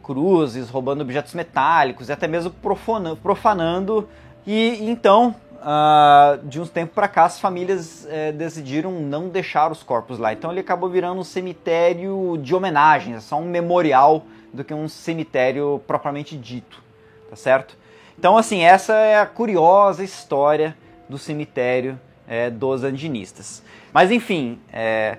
cruzes, 0.09 0.71
roubando 0.71 1.03
objetos 1.03 1.35
metálicos 1.35 2.09
e 2.09 2.13
até 2.13 2.27
mesmo 2.27 2.51
profanando. 2.51 3.17
profanando 3.19 4.09
e 4.47 4.89
então, 4.89 5.35
uh, 5.57 6.43
de 6.49 6.59
uns 6.59 6.71
tempos 6.71 6.95
para 6.95 7.07
cá, 7.07 7.27
as 7.27 7.39
famílias 7.39 8.07
uh, 8.07 8.33
decidiram 8.33 8.91
não 8.91 9.29
deixar 9.29 9.71
os 9.71 9.83
corpos 9.83 10.19
lá. 10.19 10.33
Então 10.33 10.51
ele 10.51 10.61
acabou 10.61 10.89
virando 10.89 11.21
um 11.21 11.25
cemitério 11.25 12.39
de 12.43 12.55
homenagens, 12.55 13.19
é 13.19 13.21
só 13.21 13.39
um 13.39 13.45
memorial 13.45 14.25
do 14.51 14.65
que 14.65 14.73
um 14.73 14.89
cemitério 14.89 15.83
propriamente 15.87 16.39
dito, 16.39 16.83
tá 17.29 17.37
certo? 17.37 17.77
Então, 18.19 18.39
assim, 18.39 18.63
essa 18.63 18.95
é 18.95 19.21
a 19.21 19.27
curiosa 19.27 20.03
história 20.03 20.75
do 21.07 21.19
cemitério 21.19 22.01
é, 22.27 22.49
dos 22.49 22.83
andinistas. 22.83 23.63
Mas, 23.93 24.11
enfim, 24.11 24.59
é, 24.73 25.19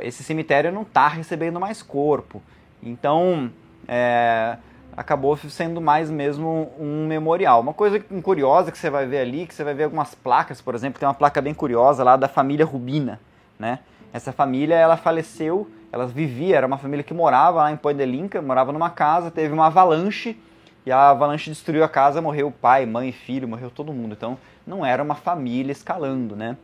esse 0.00 0.24
cemitério 0.24 0.72
não 0.72 0.82
está 0.82 1.08
recebendo 1.08 1.60
mais 1.60 1.82
corpo. 1.82 2.42
Então, 2.82 3.52
é, 3.92 4.56
acabou 4.96 5.36
sendo 5.36 5.80
mais 5.80 6.08
mesmo 6.08 6.70
um 6.78 7.08
memorial. 7.08 7.60
Uma 7.60 7.74
coisa 7.74 7.98
curiosa 8.22 8.70
que 8.70 8.78
você 8.78 8.88
vai 8.88 9.04
ver 9.04 9.18
ali, 9.18 9.46
que 9.48 9.54
você 9.54 9.64
vai 9.64 9.74
ver 9.74 9.84
algumas 9.84 10.14
placas, 10.14 10.60
por 10.60 10.76
exemplo, 10.76 11.00
tem 11.00 11.08
uma 11.08 11.14
placa 11.14 11.42
bem 11.42 11.52
curiosa 11.52 12.04
lá 12.04 12.16
da 12.16 12.28
família 12.28 12.64
Rubina, 12.64 13.20
né? 13.58 13.80
Essa 14.12 14.32
família, 14.32 14.76
ela 14.76 14.96
faleceu, 14.96 15.68
ela 15.90 16.06
vivia, 16.06 16.56
era 16.56 16.66
uma 16.66 16.78
família 16.78 17.02
que 17.02 17.12
morava 17.12 17.62
lá 17.62 17.72
em 17.72 17.76
Poedelinca, 17.76 18.40
morava 18.40 18.72
numa 18.72 18.90
casa, 18.90 19.30
teve 19.30 19.52
uma 19.52 19.66
avalanche, 19.66 20.40
e 20.86 20.92
a 20.92 21.10
avalanche 21.10 21.50
destruiu 21.50 21.82
a 21.82 21.88
casa, 21.88 22.22
morreu 22.22 22.50
pai, 22.50 22.86
mãe, 22.86 23.12
filho, 23.12 23.48
morreu 23.48 23.70
todo 23.70 23.92
mundo. 23.92 24.12
Então, 24.12 24.38
não 24.66 24.86
era 24.86 25.02
uma 25.02 25.14
família 25.14 25.72
escalando, 25.72 26.36
né? 26.36 26.56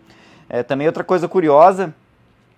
É, 0.48 0.62
também 0.62 0.86
outra 0.86 1.02
coisa 1.02 1.28
curiosa, 1.28 1.92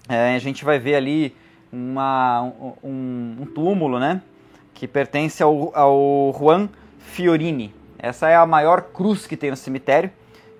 é, 0.08 0.34
a 0.34 0.38
gente 0.38 0.64
vai 0.64 0.78
ver 0.78 0.94
ali 0.94 1.34
uma, 1.72 2.42
um, 2.82 3.36
um 3.40 3.46
túmulo, 3.46 3.98
né? 3.98 4.22
Que 4.78 4.86
pertence 4.86 5.42
ao, 5.42 5.76
ao 5.76 6.32
Juan 6.38 6.68
Fiorini. 7.00 7.74
Essa 7.98 8.28
é 8.28 8.36
a 8.36 8.46
maior 8.46 8.80
cruz 8.80 9.26
que 9.26 9.36
tem 9.36 9.50
no 9.50 9.56
cemitério. 9.56 10.08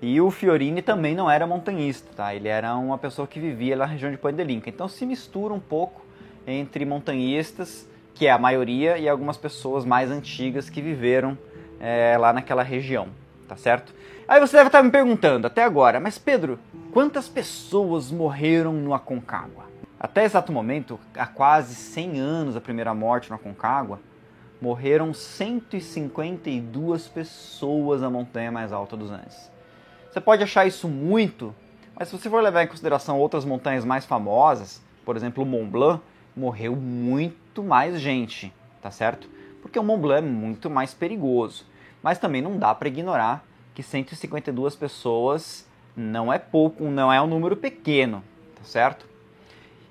E 0.01 0.19
o 0.19 0.29
Fiorini 0.29 0.81
também 0.81 1.15
não 1.15 1.31
era 1.31 1.47
montanhista, 1.47 2.09
tá? 2.17 2.35
Ele 2.35 2.49
era 2.49 2.75
uma 2.75 2.97
pessoa 2.97 3.25
que 3.25 3.39
vivia 3.39 3.77
na 3.77 3.85
região 3.85 4.11
de 4.11 4.17
Pandelinca. 4.17 4.69
Então 4.69 4.89
se 4.89 5.05
mistura 5.05 5.53
um 5.53 5.59
pouco 5.59 6.01
entre 6.45 6.83
montanhistas, 6.83 7.87
que 8.13 8.27
é 8.27 8.31
a 8.31 8.37
maioria, 8.37 8.97
e 8.97 9.07
algumas 9.07 9.37
pessoas 9.37 9.85
mais 9.85 10.11
antigas 10.11 10.69
que 10.69 10.81
viveram 10.81 11.37
é, 11.79 12.17
lá 12.17 12.33
naquela 12.33 12.61
região, 12.61 13.07
tá 13.47 13.55
certo? 13.55 13.93
Aí 14.27 14.37
você 14.41 14.57
deve 14.57 14.67
estar 14.67 14.83
me 14.83 14.91
perguntando 14.91 15.47
até 15.47 15.63
agora, 15.63 15.97
mas 15.97 16.17
Pedro, 16.17 16.59
quantas 16.91 17.29
pessoas 17.29 18.11
morreram 18.11 18.73
no 18.73 18.93
Aconcagua? 18.93 19.63
Até 19.99 20.23
exato 20.23 20.53
momento, 20.53 20.97
há 21.13 21.27
quase 21.27 21.75
100 21.75 22.19
anos 22.19 22.53
da 22.53 22.61
primeira 22.61 22.93
morte 22.93 23.29
no 23.29 23.35
Aconcagua, 23.35 23.99
morreram 24.61 25.13
152 25.13 27.09
pessoas 27.09 27.99
na 27.99 28.09
montanha 28.09 28.49
mais 28.49 28.71
alta 28.71 28.95
dos 28.95 29.11
Andes. 29.11 29.51
Você 30.09 30.21
pode 30.21 30.41
achar 30.41 30.65
isso 30.65 30.87
muito, 30.87 31.53
mas 31.93 32.07
se 32.07 32.17
você 32.17 32.29
for 32.29 32.41
levar 32.41 32.63
em 32.63 32.67
consideração 32.67 33.19
outras 33.19 33.43
montanhas 33.43 33.83
mais 33.83 34.05
famosas, 34.05 34.81
por 35.03 35.17
exemplo, 35.17 35.43
o 35.43 35.45
Mont 35.45 35.69
Blanc, 35.69 36.01
morreu 36.33 36.77
muito 36.77 37.61
mais 37.61 37.99
gente, 37.99 38.53
tá 38.81 38.89
certo? 38.89 39.29
Porque 39.61 39.77
o 39.77 39.83
Mont 39.83 39.99
Blanc 40.01 40.25
é 40.25 40.29
muito 40.29 40.69
mais 40.69 40.93
perigoso. 40.93 41.65
Mas 42.01 42.17
também 42.17 42.41
não 42.41 42.57
dá 42.57 42.73
para 42.73 42.87
ignorar 42.87 43.43
que 43.75 43.83
152 43.83 44.77
pessoas 44.77 45.67
não 45.93 46.31
é 46.31 46.39
pouco, 46.39 46.85
não 46.85 47.11
é 47.11 47.21
um 47.21 47.27
número 47.27 47.57
pequeno, 47.57 48.23
tá 48.55 48.63
certo? 48.63 49.08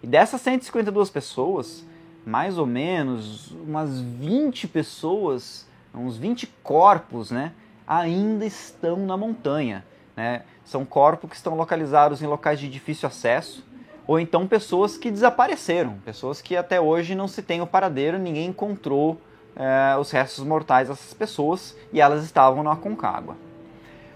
E 0.02 0.06
dessas 0.06 0.40
152 0.40 1.10
pessoas, 1.10 1.84
mais 2.24 2.58
ou 2.58 2.66
menos 2.66 3.50
umas 3.52 4.00
20 4.00 4.68
pessoas, 4.68 5.66
uns 5.94 6.16
20 6.16 6.46
corpos, 6.62 7.30
né, 7.30 7.52
ainda 7.86 8.44
estão 8.44 8.98
na 8.98 9.16
montanha. 9.16 9.84
Né? 10.16 10.42
São 10.64 10.84
corpos 10.84 11.30
que 11.30 11.36
estão 11.36 11.54
localizados 11.56 12.22
em 12.22 12.26
locais 12.26 12.60
de 12.60 12.68
difícil 12.68 13.06
acesso, 13.06 13.64
ou 14.06 14.18
então 14.18 14.46
pessoas 14.46 14.96
que 14.96 15.10
desapareceram, 15.10 15.98
pessoas 16.04 16.40
que 16.40 16.56
até 16.56 16.80
hoje 16.80 17.14
não 17.14 17.28
se 17.28 17.42
tem 17.42 17.60
o 17.60 17.66
paradeiro, 17.66 18.18
ninguém 18.18 18.46
encontrou 18.46 19.20
é, 19.54 19.96
os 19.98 20.10
restos 20.10 20.44
mortais 20.44 20.88
dessas 20.88 21.12
pessoas 21.12 21.76
e 21.92 22.00
elas 22.00 22.24
estavam 22.24 22.62
na 22.62 22.72
Aconcagua. 22.72 23.36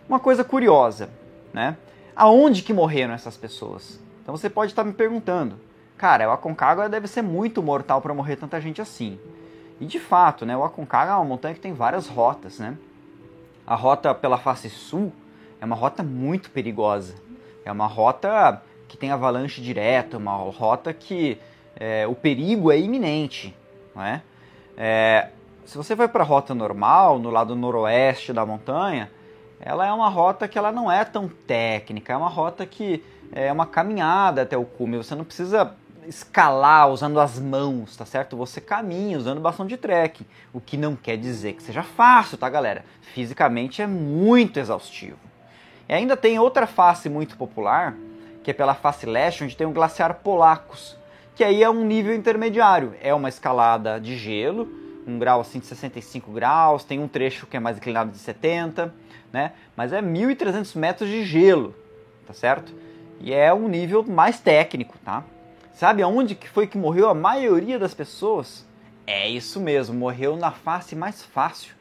Uma 0.09 0.19
coisa 0.19 0.45
curiosa, 0.45 1.11
né? 1.53 1.77
Aonde 2.15 2.63
que 2.63 2.73
morreram 2.73 3.15
essas 3.15 3.37
pessoas? 3.37 3.99
Então 4.23 4.37
você 4.37 4.49
pode 4.49 4.73
estar 4.73 4.85
me 4.85 4.93
perguntando, 4.93 5.59
cara, 6.03 6.29
o 6.29 6.33
Aconcagua 6.33 6.89
deve 6.89 7.07
ser 7.07 7.23
muito 7.23 7.63
mortal 7.63 8.01
para 8.03 8.13
morrer 8.13 8.35
tanta 8.35 8.61
gente 8.61 8.83
assim. 8.83 9.21
E 9.81 9.87
de 9.87 10.01
fato, 10.01 10.45
né, 10.45 10.57
o 10.57 10.65
Aconcagua 10.65 11.15
é 11.15 11.17
uma 11.17 11.25
montanha 11.25 11.55
que 11.55 11.61
tem 11.61 11.73
várias 11.73 12.09
rotas, 12.09 12.59
né? 12.59 12.77
A 13.65 13.77
rota 13.77 14.13
pela 14.13 14.37
face 14.37 14.69
sul 14.69 15.13
é 15.61 15.65
uma 15.65 15.77
rota 15.77 16.03
muito 16.03 16.51
perigosa. 16.51 17.15
É 17.65 17.71
uma 17.71 17.87
rota 17.87 18.61
que 18.89 18.97
tem 18.97 19.13
avalanche 19.13 19.63
direto, 19.63 20.17
uma 20.17 20.35
rota 20.35 20.93
que 20.93 21.39
é, 21.77 22.05
o 22.09 22.17
perigo 22.17 22.73
é 22.73 22.81
iminente, 22.81 23.55
não 23.95 24.03
é? 24.03 24.23
é 24.77 25.29
se 25.65 25.77
você 25.77 25.95
vai 25.95 26.09
para 26.09 26.25
a 26.25 26.27
rota 26.27 26.53
normal, 26.53 27.21
no 27.21 27.31
lado 27.31 27.55
noroeste 27.55 28.33
da 28.33 28.45
montanha, 28.45 29.09
ela 29.61 29.87
é 29.87 29.93
uma 29.93 30.09
rota 30.09 30.49
que 30.49 30.59
ela 30.59 30.73
não 30.73 30.91
é 30.91 31.05
tão 31.05 31.29
técnica, 31.29 32.13
é 32.13 32.17
uma 32.17 32.29
rota 32.29 32.67
que 32.67 33.05
é 33.31 33.53
uma 33.53 33.67
caminhada 33.67 34.43
até 34.43 34.57
o 34.57 34.65
cume. 34.65 34.97
Você 34.97 35.15
não 35.15 35.25
precisa 35.25 35.77
escalar 36.07 36.89
usando 36.91 37.21
as 37.21 37.39
mãos, 37.39 37.97
tá 37.97 38.05
certo? 38.05 38.37
Você 38.37 38.61
caminha 38.61 39.17
usando 39.17 39.41
bastão 39.41 39.67
de 39.67 39.77
trekking, 39.77 40.27
o 40.53 40.61
que 40.61 40.77
não 40.77 40.97
quer 40.97 41.17
dizer 41.17 41.55
que 41.55 41.63
seja 41.63 41.83
fácil, 41.83 42.37
tá, 42.37 42.49
galera? 42.49 42.85
Fisicamente 43.15 43.83
é 43.83 43.87
muito 43.87 44.59
exaustivo. 44.59 45.19
E 45.89 45.95
ainda 45.95 46.17
tem 46.17 46.39
outra 46.39 46.67
face 46.67 47.09
muito 47.09 47.37
popular, 47.37 47.95
que 48.43 48.51
é 48.51 48.55
pela 48.55 48.75
face 48.75 49.07
leste, 49.07 49.45
onde 49.45 49.57
tem 49.57 49.67
o 49.67 49.71
glaciar 49.71 50.15
Polacos, 50.15 50.97
que 51.35 51.45
aí 51.45 51.63
é 51.63 51.71
um 51.71 51.85
nível 51.85 52.15
intermediário. 52.15 52.95
É 53.01 53.15
uma 53.15 53.29
escalada 53.29 54.01
de 54.01 54.17
gelo, 54.17 54.69
um 55.07 55.19
grau 55.19 55.41
assim 55.41 55.59
de 55.59 55.67
65 55.67 56.31
graus, 56.33 56.85
tem 56.85 57.01
um 57.01 57.09
trecho 57.09 57.47
que 57.47 57.57
é 57.57 57.61
mais 57.61 57.77
inclinado 57.77 58.11
de 58.11 58.19
70, 58.19 58.93
né? 59.33 59.53
Mas 59.77 59.93
é 59.93 60.03
1.300 60.03 60.77
metros 60.77 61.09
de 61.09 61.25
gelo, 61.25 61.75
tá 62.27 62.33
certo? 62.33 62.73
E 63.21 63.33
é 63.33 63.53
um 63.55 63.69
nível 63.69 64.05
mais 64.05 64.41
técnico, 64.41 64.97
tá? 65.05 65.25
Sabe 65.75 66.03
aonde 66.03 66.35
que 66.35 66.49
foi 66.49 66.67
que 66.67 66.77
morreu 66.77 67.09
a 67.09 67.15
maioria 67.15 67.79
das 67.79 67.95
pessoas? 67.95 68.67
É 69.07 69.29
isso 69.29 69.59
mesmo, 69.59 69.99
morreu 69.99 70.37
na 70.37 70.51
face 70.51 70.95
mais 70.95 71.23
fácil. 71.23 71.75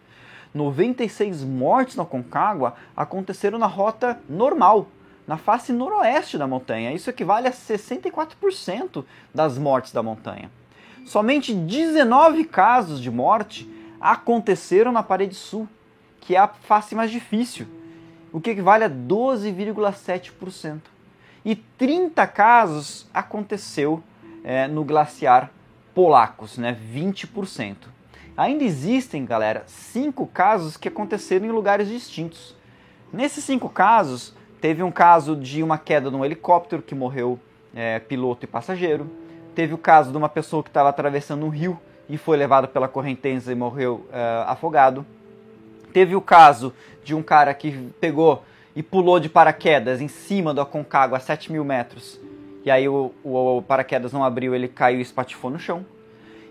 96 0.53 1.43
mortes 1.43 1.95
na 1.95 2.05
Concagua 2.05 2.75
aconteceram 2.95 3.59
na 3.59 3.67
rota 3.67 4.19
normal, 4.29 4.87
na 5.27 5.37
face 5.37 5.71
noroeste 5.71 6.37
da 6.37 6.47
montanha. 6.47 6.93
Isso 6.93 7.09
equivale 7.09 7.47
a 7.47 7.51
64% 7.51 9.05
das 9.33 9.57
mortes 9.57 9.91
da 9.91 10.01
montanha. 10.01 10.49
Somente 11.05 11.53
19 11.53 12.45
casos 12.45 13.01
de 13.01 13.11
morte 13.11 13.69
aconteceram 13.99 14.91
na 14.91 15.03
parede 15.03 15.35
sul, 15.35 15.67
que 16.21 16.35
é 16.35 16.39
a 16.39 16.47
face 16.47 16.95
mais 16.95 17.11
difícil, 17.11 17.67
o 18.31 18.39
que 18.39 18.51
equivale 18.51 18.85
a 18.85 18.89
12,7% 18.89 20.79
e 21.43 21.55
30 21.55 22.25
casos 22.27 23.07
aconteceu 23.13 24.03
é, 24.43 24.67
no 24.67 24.83
glaciar 24.83 25.51
Polacos, 25.93 26.57
né, 26.57 26.77
20%. 26.93 27.75
Ainda 28.37 28.63
existem, 28.63 29.25
galera, 29.25 29.63
cinco 29.67 30.25
casos 30.25 30.77
que 30.77 30.87
aconteceram 30.87 31.45
em 31.45 31.51
lugares 31.51 31.89
distintos. 31.89 32.55
Nesses 33.11 33.43
cinco 33.43 33.67
casos, 33.67 34.33
teve 34.61 34.81
um 34.81 34.91
caso 34.91 35.35
de 35.35 35.61
uma 35.61 35.77
queda 35.77 36.09
de 36.09 36.15
um 36.15 36.23
helicóptero 36.23 36.81
que 36.81 36.95
morreu 36.95 37.37
é, 37.75 37.99
piloto 37.99 38.45
e 38.45 38.47
passageiro. 38.47 39.09
Teve 39.53 39.73
o 39.73 39.77
caso 39.77 40.11
de 40.11 40.17
uma 40.17 40.29
pessoa 40.29 40.63
que 40.63 40.69
estava 40.69 40.87
atravessando 40.89 41.45
um 41.45 41.49
rio 41.49 41.77
e 42.07 42.17
foi 42.17 42.37
levado 42.37 42.67
pela 42.69 42.87
correnteza 42.87 43.51
e 43.51 43.55
morreu 43.55 44.07
é, 44.13 44.43
afogado. 44.47 45.05
Teve 45.91 46.15
o 46.15 46.21
caso 46.21 46.73
de 47.03 47.13
um 47.13 47.21
cara 47.21 47.53
que 47.53 47.89
pegou 47.99 48.45
e 48.75 48.81
pulou 48.81 49.19
de 49.19 49.29
paraquedas 49.29 50.01
em 50.01 50.07
cima 50.07 50.53
do 50.53 50.61
Aconcagua 50.61 51.17
a 51.17 51.21
7 51.21 51.51
mil 51.51 51.63
metros. 51.63 52.19
E 52.63 52.71
aí 52.71 52.87
o, 52.87 53.11
o, 53.23 53.57
o 53.57 53.61
paraquedas 53.61 54.13
não 54.13 54.23
abriu, 54.23 54.53
ele 54.53 54.67
caiu 54.67 54.99
e 54.99 55.01
espatifou 55.01 55.49
no 55.49 55.59
chão. 55.59 55.85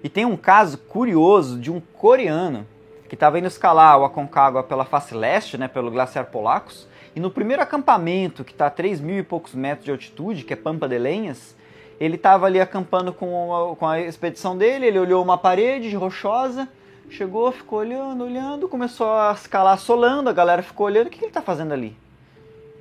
E 0.03 0.09
tem 0.09 0.25
um 0.25 0.37
caso 0.37 0.79
curioso 0.79 1.59
de 1.59 1.71
um 1.71 1.81
coreano 1.81 2.67
que 3.09 3.15
estava 3.15 3.39
indo 3.39 3.49
escalar 3.49 3.99
o 3.99 4.05
Aconcagua 4.05 4.63
pela 4.63 4.85
face 4.85 5.15
leste, 5.15 5.59
né, 5.59 5.69
pelo 5.69 5.91
glaciar 5.91 6.27
Polacos, 6.27 6.87
e 7.15 7.19
no 7.19 7.31
primeiro 7.31 7.63
acampamento, 7.63 8.45
que 8.45 8.53
está 8.53 8.67
a 8.67 8.71
3 8.71 9.01
mil 9.01 9.19
e 9.19 9.23
poucos 9.23 9.53
metros 9.53 9.85
de 9.85 9.91
altitude, 9.91 10.45
que 10.45 10.53
é 10.53 10.57
Pampa 10.57 10.89
de 10.89 10.97
Lenhas, 10.97 11.57
ele 11.99 12.15
estava 12.15 12.47
ali 12.47 12.61
acampando 12.61 13.13
com 13.13 13.73
a, 13.73 13.77
com 13.77 13.87
a 13.87 14.01
expedição 14.01 14.57
dele, 14.57 14.87
ele 14.87 14.99
olhou 14.99 15.23
uma 15.23 15.37
parede 15.37 15.95
rochosa, 15.95 16.69
chegou, 17.11 17.51
ficou 17.51 17.81
olhando, 17.81 18.25
olhando, 18.25 18.69
começou 18.69 19.13
a 19.13 19.33
escalar 19.33 19.79
solando, 19.79 20.31
a 20.31 20.33
galera 20.33 20.63
ficou 20.63 20.87
olhando, 20.87 21.09
o 21.09 21.11
que 21.11 21.19
ele 21.19 21.27
está 21.27 21.43
fazendo 21.43 21.73
ali? 21.73 21.97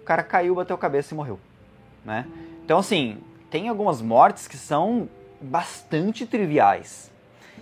Cara 0.09 0.23
caiu, 0.23 0.55
bateu 0.55 0.75
a 0.75 0.79
cabeça 0.79 1.13
e 1.13 1.15
morreu. 1.15 1.39
Né? 2.03 2.25
Então, 2.65 2.79
assim, 2.79 3.19
tem 3.51 3.69
algumas 3.69 4.01
mortes 4.01 4.47
que 4.47 4.57
são 4.57 5.07
bastante 5.39 6.25
triviais. 6.25 7.11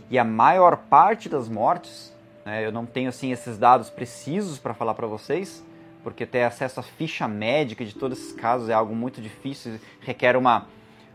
E 0.09 0.17
a 0.17 0.23
maior 0.23 0.77
parte 0.77 1.27
das 1.27 1.49
mortes, 1.49 2.15
né, 2.45 2.65
eu 2.65 2.71
não 2.71 2.85
tenho 2.85 3.09
assim 3.09 3.33
esses 3.33 3.57
dados 3.57 3.89
precisos 3.89 4.57
para 4.59 4.73
falar 4.73 4.93
para 4.93 5.05
vocês, 5.05 5.61
porque 6.05 6.25
ter 6.25 6.43
acesso 6.43 6.79
à 6.79 6.83
ficha 6.83 7.27
médica 7.27 7.83
de 7.83 7.93
todos 7.93 8.17
esses 8.17 8.31
casos 8.31 8.69
é 8.69 8.73
algo 8.73 8.95
muito 8.95 9.21
difícil, 9.21 9.77
requer 9.99 10.37
uma, 10.37 10.67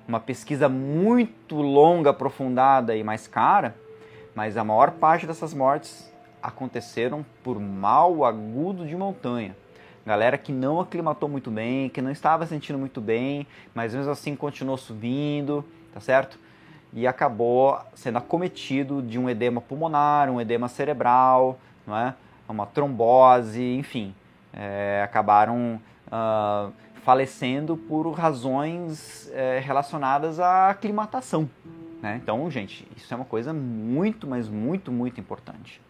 uma 0.06 0.20
pesquisa 0.20 0.68
muito 0.68 1.56
longa, 1.62 2.10
aprofundada 2.10 2.94
e 2.94 3.02
mais 3.02 3.26
cara, 3.26 3.74
mas 4.34 4.58
a 4.58 4.64
maior 4.64 4.90
parte 4.90 5.26
dessas 5.26 5.54
mortes 5.54 6.12
aconteceram 6.42 7.24
por 7.42 7.58
mal 7.58 8.22
agudo 8.22 8.86
de 8.86 8.94
montanha. 8.94 9.56
Galera 10.04 10.36
que 10.36 10.52
não 10.52 10.80
aclimatou 10.80 11.28
muito 11.28 11.50
bem, 11.50 11.88
que 11.88 12.02
não 12.02 12.10
estava 12.10 12.44
sentindo 12.46 12.78
muito 12.78 13.00
bem, 13.00 13.46
mas 13.74 13.94
mesmo 13.94 14.10
assim 14.10 14.34
continuou 14.34 14.76
subindo, 14.76 15.64
tá 15.94 16.00
certo? 16.00 16.38
E 16.92 17.06
acabou 17.06 17.78
sendo 17.94 18.18
acometido 18.18 19.00
de 19.00 19.18
um 19.18 19.30
edema 19.30 19.60
pulmonar, 19.60 20.28
um 20.30 20.40
edema 20.40 20.68
cerebral, 20.68 21.58
não 21.86 21.96
é? 21.96 22.14
uma 22.48 22.66
trombose, 22.66 23.62
enfim 23.76 24.14
é, 24.52 25.02
acabaram 25.04 25.80
uh, 26.08 26.72
falecendo 27.02 27.76
por 27.76 28.10
razões 28.12 29.30
é, 29.32 29.58
relacionadas 29.58 30.38
à 30.38 30.70
aclimatação. 30.70 31.48
Né? 32.02 32.20
Então, 32.22 32.48
gente, 32.50 32.86
isso 32.96 33.12
é 33.12 33.16
uma 33.16 33.24
coisa 33.24 33.52
muito, 33.52 34.26
mas 34.26 34.48
muito, 34.48 34.92
muito 34.92 35.18
importante. 35.20 35.80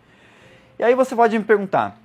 E 0.78 0.84
aí 0.84 0.94
você 0.94 1.14
pode 1.14 1.38
me 1.38 1.44
perguntar, 1.44 1.98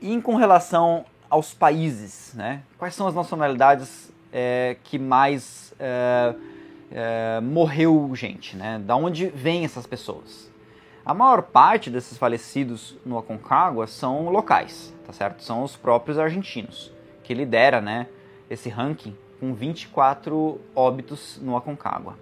e 0.00 0.20
com 0.20 0.36
relação 0.36 1.04
aos 1.28 1.54
países, 1.54 2.34
né? 2.34 2.62
quais 2.78 2.94
são 2.94 3.06
as 3.06 3.14
nacionalidades 3.14 4.10
é, 4.32 4.76
que 4.84 4.98
mais 4.98 5.72
é, 5.78 6.34
é, 6.90 7.40
morreu 7.40 8.10
gente? 8.14 8.56
Né? 8.56 8.80
Da 8.84 8.96
onde 8.96 9.26
vêm 9.26 9.64
essas 9.64 9.86
pessoas? 9.86 10.50
A 11.04 11.14
maior 11.14 11.42
parte 11.42 11.90
desses 11.90 12.18
falecidos 12.18 12.96
no 13.04 13.18
Aconcagua 13.18 13.86
são 13.86 14.28
locais, 14.28 14.94
tá 15.06 15.12
certo? 15.12 15.42
São 15.42 15.62
os 15.62 15.74
próprios 15.74 16.18
argentinos, 16.18 16.92
que 17.24 17.32
lidera, 17.32 17.80
né, 17.80 18.06
esse 18.50 18.68
ranking 18.68 19.16
com 19.40 19.54
24 19.54 20.60
óbitos 20.76 21.38
no 21.40 21.56
Aconcagua. 21.56 22.18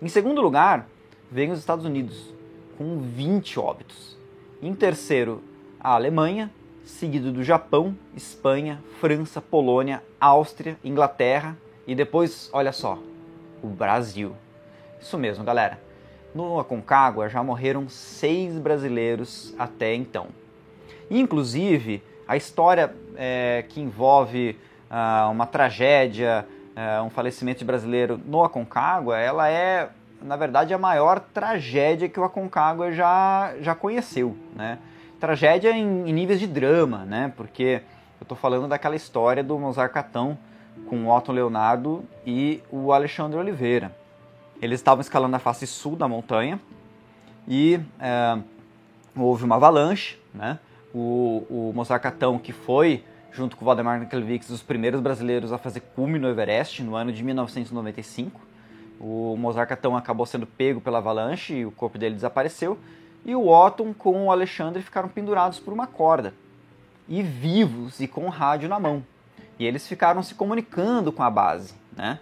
Em 0.00 0.08
segundo 0.08 0.42
lugar, 0.42 0.86
vem 1.30 1.50
os 1.50 1.58
Estados 1.58 1.86
Unidos, 1.86 2.32
com 2.76 2.98
20 2.98 3.58
óbitos. 3.58 4.16
Em 4.60 4.74
terceiro, 4.74 5.42
a 5.80 5.94
Alemanha, 5.94 6.50
seguido 6.88 7.30
do 7.30 7.44
Japão, 7.44 7.94
Espanha, 8.16 8.82
França, 8.98 9.40
Polônia, 9.40 10.02
Áustria, 10.18 10.76
Inglaterra 10.82 11.56
e 11.86 11.94
depois, 11.94 12.48
olha 12.52 12.72
só, 12.72 12.98
o 13.62 13.68
Brasil. 13.68 14.34
Isso 15.00 15.18
mesmo, 15.18 15.44
galera. 15.44 15.78
No 16.34 16.58
Aconcagua 16.58 17.28
já 17.28 17.42
morreram 17.42 17.88
seis 17.88 18.58
brasileiros 18.58 19.54
até 19.58 19.94
então. 19.94 20.28
Inclusive, 21.10 22.02
a 22.26 22.36
história 22.36 22.92
é, 23.16 23.64
que 23.68 23.80
envolve 23.80 24.58
ah, 24.90 25.28
uma 25.30 25.46
tragédia, 25.46 26.46
ah, 26.74 27.02
um 27.02 27.10
falecimento 27.10 27.60
de 27.60 27.64
brasileiro 27.64 28.18
no 28.24 28.42
Aconcagua, 28.42 29.18
ela 29.18 29.48
é, 29.48 29.90
na 30.22 30.36
verdade, 30.36 30.72
a 30.74 30.78
maior 30.78 31.20
tragédia 31.20 32.08
que 32.08 32.18
o 32.18 32.24
Aconcagua 32.24 32.92
já, 32.92 33.54
já 33.60 33.74
conheceu. 33.74 34.36
Né? 34.56 34.78
Tragédia 35.20 35.72
em, 35.72 36.08
em 36.08 36.12
níveis 36.12 36.38
de 36.38 36.46
drama, 36.46 37.04
né? 37.04 37.32
porque 37.36 37.82
eu 38.20 38.24
estou 38.24 38.36
falando 38.36 38.68
daquela 38.68 38.94
história 38.94 39.42
do 39.42 39.58
Mozart 39.58 39.92
Catão 39.92 40.38
com 40.88 41.06
o 41.06 41.16
Otto 41.16 41.32
Leonardo 41.32 42.04
e 42.24 42.62
o 42.70 42.92
Alexandre 42.92 43.36
Oliveira. 43.36 43.92
Eles 44.62 44.78
estavam 44.78 45.00
escalando 45.00 45.34
a 45.34 45.38
face 45.40 45.66
sul 45.66 45.96
da 45.96 46.06
montanha 46.06 46.60
e 47.48 47.80
é, 47.98 48.38
houve 49.16 49.44
uma 49.44 49.56
avalanche, 49.56 50.18
né? 50.32 50.58
O, 50.94 51.44
o 51.50 51.72
Mozart 51.74 52.02
Catão, 52.02 52.38
que 52.38 52.52
foi, 52.52 53.04
junto 53.32 53.56
com 53.56 53.64
o 53.64 53.66
Valdemar 53.66 53.98
Nakelvix, 53.98 54.48
os 54.50 54.62
primeiros 54.62 55.00
brasileiros 55.00 55.52
a 55.52 55.58
fazer 55.58 55.80
cume 55.80 56.18
no 56.18 56.28
Everest 56.28 56.82
no 56.82 56.94
ano 56.94 57.12
de 57.12 57.22
1995. 57.24 58.40
O 59.00 59.36
Mozart 59.36 59.68
Catão 59.68 59.96
acabou 59.96 60.26
sendo 60.26 60.46
pego 60.46 60.80
pela 60.80 60.98
avalanche 60.98 61.54
e 61.54 61.66
o 61.66 61.72
corpo 61.72 61.98
dele 61.98 62.14
desapareceu. 62.14 62.78
E 63.24 63.34
o 63.34 63.48
Otton 63.48 63.92
com 63.92 64.26
o 64.26 64.32
Alexandre 64.32 64.82
ficaram 64.82 65.08
pendurados 65.08 65.58
por 65.58 65.72
uma 65.72 65.86
corda. 65.86 66.34
E 67.08 67.22
vivos 67.22 68.00
e 68.00 68.08
com 68.08 68.26
o 68.26 68.30
rádio 68.30 68.68
na 68.68 68.78
mão. 68.78 69.04
E 69.58 69.66
eles 69.66 69.86
ficaram 69.86 70.22
se 70.22 70.34
comunicando 70.34 71.10
com 71.10 71.22
a 71.22 71.30
base, 71.30 71.74
né? 71.96 72.20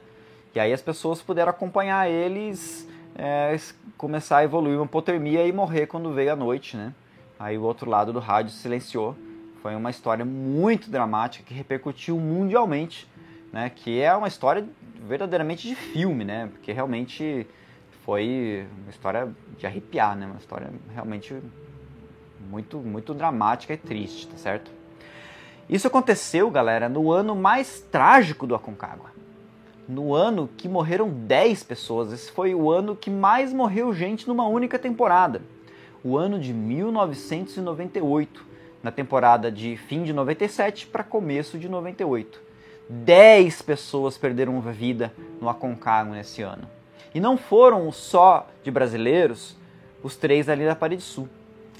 E 0.54 0.60
aí 0.60 0.72
as 0.72 0.80
pessoas 0.80 1.20
puderam 1.20 1.50
acompanhar 1.50 2.08
eles 2.08 2.88
é, 3.14 3.58
começar 3.96 4.38
a 4.38 4.44
evoluir 4.44 4.76
uma 4.76 4.84
hipotermia 4.84 5.46
e 5.46 5.52
morrer 5.52 5.86
quando 5.86 6.12
veio 6.12 6.32
a 6.32 6.36
noite, 6.36 6.76
né? 6.76 6.92
Aí 7.38 7.56
o 7.58 7.62
outro 7.62 7.90
lado 7.90 8.12
do 8.12 8.18
rádio 8.18 8.52
silenciou. 8.52 9.16
Foi 9.62 9.74
uma 9.74 9.90
história 9.90 10.24
muito 10.24 10.90
dramática 10.90 11.44
que 11.44 11.54
repercutiu 11.54 12.18
mundialmente, 12.18 13.08
né? 13.52 13.70
Que 13.74 14.00
é 14.00 14.14
uma 14.14 14.28
história 14.28 14.66
verdadeiramente 15.06 15.66
de 15.66 15.74
filme, 15.74 16.24
né? 16.24 16.48
Porque 16.52 16.72
realmente 16.72 17.46
foi 18.06 18.66
uma 18.82 18.90
história 18.90 19.28
de 19.58 19.66
arrepiar, 19.66 20.16
né? 20.16 20.24
Uma 20.24 20.38
história 20.38 20.70
realmente 20.94 21.36
muito, 22.48 22.78
muito 22.78 23.12
dramática 23.12 23.74
e 23.74 23.76
triste, 23.76 24.28
tá 24.28 24.38
certo? 24.38 24.70
Isso 25.68 25.86
aconteceu, 25.86 26.50
galera, 26.50 26.88
no 26.88 27.10
ano 27.10 27.34
mais 27.34 27.80
trágico 27.80 28.46
do 28.46 28.54
Aconcagua 28.54 29.16
no 29.88 30.14
ano 30.14 30.48
que 30.56 30.68
morreram 30.68 31.08
10 31.08 31.62
pessoas. 31.62 32.12
Esse 32.12 32.30
foi 32.30 32.54
o 32.54 32.70
ano 32.70 32.96
que 32.96 33.10
mais 33.10 33.52
morreu 33.52 33.92
gente 33.94 34.26
numa 34.26 34.46
única 34.46 34.78
temporada. 34.78 35.40
O 36.02 36.16
ano 36.16 36.38
de 36.38 36.52
1998, 36.52 38.44
na 38.82 38.90
temporada 38.90 39.50
de 39.50 39.76
fim 39.76 40.02
de 40.02 40.12
97 40.12 40.86
para 40.86 41.02
começo 41.02 41.58
de 41.58 41.68
98. 41.68 42.40
10 42.88 43.62
pessoas 43.62 44.16
perderam 44.16 44.60
vida 44.60 45.12
no 45.40 45.48
Aconcagua 45.48 46.14
nesse 46.14 46.42
ano. 46.42 46.75
E 47.16 47.20
não 47.20 47.38
foram 47.38 47.90
só 47.90 48.46
de 48.62 48.70
brasileiros 48.70 49.56
os 50.02 50.16
três 50.16 50.50
ali 50.50 50.66
da 50.66 50.76
Parede 50.76 51.02
Sul. 51.02 51.26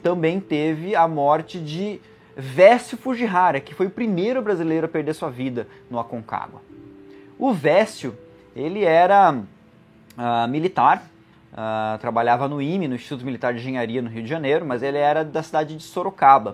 Também 0.03 0.40
teve 0.40 0.96
a 0.96 1.07
morte 1.07 1.61
de 1.61 2.01
Vécio 2.35 2.96
Fujihara, 2.96 3.61
que 3.61 3.75
foi 3.75 3.85
o 3.85 3.90
primeiro 3.90 4.40
brasileiro 4.40 4.87
a 4.87 4.88
perder 4.88 5.12
sua 5.12 5.29
vida 5.29 5.68
no 5.90 5.99
Aconcagua. 5.99 6.62
O 7.38 7.53
Vécio, 7.53 8.16
ele 8.57 8.83
era 8.83 9.31
uh, 9.31 10.49
militar, 10.49 11.07
uh, 11.53 11.99
trabalhava 11.99 12.49
no 12.49 12.62
IME, 12.62 12.88
no 12.88 12.94
Instituto 12.94 13.27
Militar 13.27 13.53
de 13.53 13.61
Engenharia 13.61 14.01
no 14.01 14.09
Rio 14.09 14.22
de 14.22 14.31
Janeiro, 14.31 14.64
mas 14.64 14.83
ele 14.83 14.96
era 14.96 15.22
da 15.22 15.42
cidade 15.42 15.77
de 15.77 15.83
Sorocaba. 15.83 16.53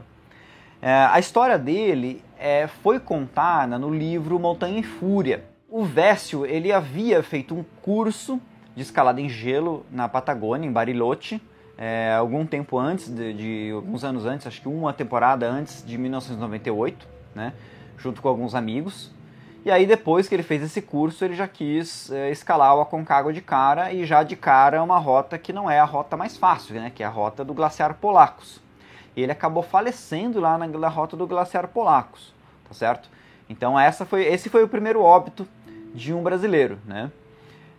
Uh, 0.83 1.07
a 1.12 1.21
história 1.21 1.57
dele 1.57 2.21
é, 2.37 2.66
foi 2.66 2.99
contada 2.99 3.79
no 3.79 3.95
livro 3.95 4.40
Montanha 4.40 4.81
em 4.81 4.83
Fúria. 4.83 5.45
O 5.71 5.85
Vécio, 5.85 6.45
ele 6.45 6.73
havia 6.73 7.23
feito 7.23 7.55
um 7.55 7.64
curso 7.81 8.40
de 8.75 8.83
escalada 8.83 9.21
em 9.21 9.29
gelo 9.29 9.85
na 9.91 10.09
Patagônia, 10.09 10.67
em 10.67 10.73
Bariloche, 10.73 11.41
é, 11.77 12.15
algum 12.15 12.47
tempo 12.47 12.79
antes, 12.79 13.09
de, 13.09 13.33
de, 13.33 13.71
alguns 13.73 14.05
anos 14.05 14.25
antes, 14.25 14.47
acho 14.47 14.61
que 14.61 14.69
uma 14.69 14.93
temporada 14.93 15.49
antes 15.49 15.85
de 15.85 15.97
1998, 15.99 17.09
né, 17.35 17.53
junto 17.97 18.21
com 18.21 18.29
alguns 18.29 18.55
amigos. 18.55 19.11
E 19.65 19.71
aí 19.71 19.87
depois 19.87 20.29
que 20.29 20.35
ele 20.35 20.43
fez 20.43 20.63
esse 20.63 20.83
curso, 20.83 21.25
ele 21.25 21.35
já 21.35 21.47
quis 21.47 22.11
é, 22.11 22.31
escalar 22.31 22.77
o 22.77 22.81
Aconcagua 22.81 23.33
de 23.33 23.41
cara 23.41 23.93
e 23.93 24.05
já 24.05 24.23
de 24.23 24.37
cara 24.37 24.83
uma 24.83 24.99
rota 24.99 25.39
que 25.39 25.53
não 25.53 25.71
é 25.71 25.79
a 25.79 25.85
rota 25.85 26.17
mais 26.17 26.37
fácil, 26.37 26.75
né, 26.75 26.91
que 26.95 27.03
é 27.03 27.07
a 27.07 27.11
rota 27.11 27.45
do 27.45 27.55
Glaciar 27.55 27.95
Polacos. 27.95 28.61
E 29.17 29.23
ele 29.23 29.33
acabou 29.33 29.63
falecendo 29.63 30.41
lá 30.41 30.57
na, 30.57 30.67
na 30.67 30.89
rota 30.89 31.17
do 31.17 31.27
Glaciar 31.27 31.69
Polacos, 31.69 32.35
tá 32.67 32.75
certo? 32.75 33.09
Então 33.49 33.79
essa 33.79 34.05
foi, 34.05 34.25
esse 34.25 34.49
foi 34.49 34.65
o 34.65 34.69
primeiro 34.69 35.03
óbito 35.03 35.47
de 35.95 36.13
um 36.13 36.23
brasileiro, 36.23 36.79
né? 36.87 37.11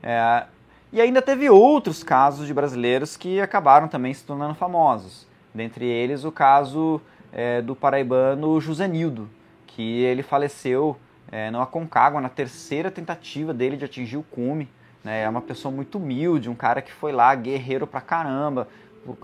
É, 0.01 0.45
e 0.93 1.01
ainda 1.01 1.23
teve 1.23 1.49
outros 1.49 2.03
casos 2.03 2.45
de 2.45 2.53
brasileiros 2.53 3.17
que 3.17 3.41
acabaram 3.41 3.87
também 3.87 4.13
se 4.13 4.23
tornando 4.23 4.53
famosos. 4.53 5.25
Dentre 5.51 5.85
eles 5.85 6.23
o 6.23 6.31
caso 6.31 7.01
é, 7.31 7.63
do 7.63 7.75
paraibano 7.75 8.61
José 8.61 8.87
Nildo, 8.87 9.27
que 9.65 10.03
ele 10.03 10.21
faleceu 10.21 10.95
é, 11.31 11.49
no 11.49 11.59
Aconcagua 11.59 12.21
na 12.21 12.29
terceira 12.29 12.91
tentativa 12.91 13.51
dele 13.51 13.75
de 13.75 13.85
atingir 13.85 14.17
o 14.17 14.23
cume. 14.23 14.69
Né? 15.03 15.23
É 15.23 15.29
uma 15.29 15.41
pessoa 15.41 15.73
muito 15.73 15.97
humilde, 15.97 16.47
um 16.47 16.53
cara 16.53 16.79
que 16.79 16.93
foi 16.93 17.11
lá 17.11 17.33
guerreiro 17.33 17.87
pra 17.87 17.99
caramba, 17.99 18.67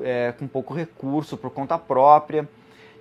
é, 0.02 0.34
com 0.40 0.48
pouco 0.48 0.74
recurso, 0.74 1.38
por 1.38 1.52
conta 1.52 1.78
própria. 1.78 2.50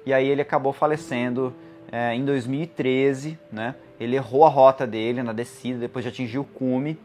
E 0.05 0.13
aí 0.13 0.29
ele 0.29 0.43
acabou 0.43 0.75
falecendo 0.75 1.55
é, 1.91 2.15
em 2.15 2.23
2013, 2.23 3.39
né? 3.51 3.75
Ele 3.99 4.15
errou 4.15 4.45
a 4.45 4.49
rota 4.49 4.87
dele 4.87 5.23
na 5.23 5.33
descida 5.33 5.79
depois 5.79 6.05
de 6.05 6.11
atingir 6.11 6.39
o 6.39 6.45
cume 6.45 6.99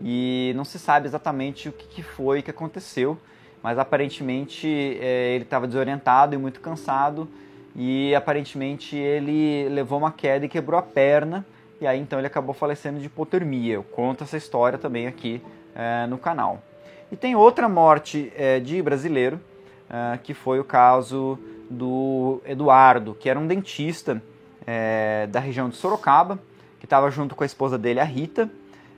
e 0.00 0.52
não 0.56 0.64
se 0.64 0.78
sabe 0.78 1.06
exatamente 1.06 1.68
o 1.68 1.72
que 1.72 2.02
foi 2.02 2.42
que 2.42 2.50
aconteceu, 2.50 3.18
mas 3.62 3.78
aparentemente 3.78 4.66
é, 5.00 5.34
ele 5.34 5.44
estava 5.44 5.66
desorientado 5.66 6.34
e 6.34 6.38
muito 6.38 6.60
cansado 6.60 7.28
e 7.76 8.14
aparentemente 8.14 8.96
ele 8.96 9.68
levou 9.68 9.98
uma 9.98 10.10
queda 10.10 10.46
e 10.46 10.48
quebrou 10.48 10.78
a 10.78 10.82
perna 10.82 11.44
e 11.80 11.86
aí 11.86 11.98
então 11.98 12.18
ele 12.18 12.26
acabou 12.26 12.54
falecendo 12.54 12.98
de 12.98 13.06
hipotermia. 13.06 13.74
Eu 13.74 13.82
conto 13.82 14.24
essa 14.24 14.36
história 14.36 14.78
também 14.78 15.06
aqui 15.06 15.42
é, 15.74 16.06
no 16.06 16.18
canal. 16.18 16.62
E 17.10 17.16
tem 17.16 17.34
outra 17.34 17.68
morte 17.68 18.32
é, 18.36 18.60
de 18.60 18.80
brasileiro, 18.82 19.40
é, 19.88 20.18
que 20.18 20.34
foi 20.34 20.60
o 20.60 20.64
caso 20.64 21.38
do 21.68 22.40
Eduardo, 22.44 23.14
que 23.14 23.28
era 23.28 23.38
um 23.38 23.46
dentista 23.46 24.22
é, 24.66 25.26
da 25.28 25.40
região 25.40 25.68
de 25.68 25.76
Sorocaba, 25.76 26.38
que 26.78 26.86
estava 26.86 27.10
junto 27.10 27.34
com 27.34 27.42
a 27.42 27.46
esposa 27.46 27.78
dele, 27.78 28.00
a 28.00 28.04
Rita, 28.04 28.50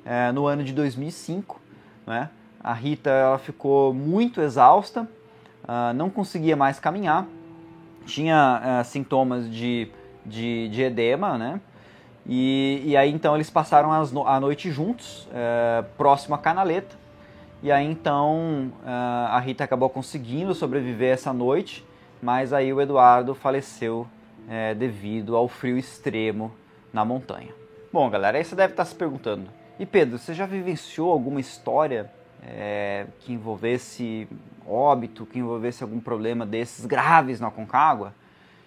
é, 0.05 0.33
no 0.33 0.47
ano 0.47 0.65
de 0.65 0.73
2005. 0.73 1.61
Né? 2.07 2.29
A 2.63 2.73
Rita 2.73 3.11
ela 3.11 3.39
ficou 3.39 3.93
muito 3.93 4.41
exausta, 4.41 5.03
uh, 5.65 5.93
não 5.95 6.09
conseguia 6.09 6.55
mais 6.55 6.79
caminhar, 6.79 7.27
tinha 8.07 8.61
uh, 8.81 8.85
sintomas 8.85 9.51
de, 9.51 9.89
de, 10.25 10.69
de, 10.69 10.83
edema, 10.83 11.37
né? 11.37 11.61
E, 12.25 12.83
e 12.85 12.97
aí 12.97 13.13
então 13.13 13.35
eles 13.35 13.51
passaram 13.51 13.91
no, 14.13 14.27
a 14.27 14.39
noite 14.39 14.71
juntos, 14.71 15.27
uh, 15.27 15.85
próximo 15.97 16.37
à 16.37 16.39
canaleta. 16.39 16.97
E 17.61 17.71
aí 17.71 17.87
então 17.87 18.73
a 18.85 19.39
Rita 19.39 19.63
acabou 19.63 19.89
conseguindo 19.89 20.53
sobreviver 20.53 21.13
essa 21.13 21.33
noite, 21.33 21.85
mas 22.21 22.53
aí 22.53 22.73
o 22.73 22.81
Eduardo 22.81 23.37
faleceu 23.37 24.05
é, 24.49 24.75
devido 24.75 25.37
ao 25.37 25.47
frio 25.47 25.79
extremo 25.79 26.53
na 26.93 27.05
montanha. 27.05 27.55
Bom, 27.93 28.11
galera, 28.11 28.39
aí 28.39 28.45
você 28.45 28.57
deve 28.57 28.73
estar 28.73 28.85
se 28.85 28.97
perguntando: 28.97 29.49
e 29.79 29.87
Pedro, 29.87 30.19
você 30.19 30.35
já 30.35 30.47
vivenciou 30.47 31.11
alguma 31.11 31.41
história 31.41 32.11
é, 32.43 33.07
que 33.21 33.33
envolvesse 33.33 34.29
óbito, 34.67 35.27
que 35.27 35.39
envolvesse 35.39 35.83
algum 35.83 36.01
problema 36.01 36.45
desses 36.45 36.87
graves 36.87 37.41
na 37.41 37.51
Concagua? 37.51 38.15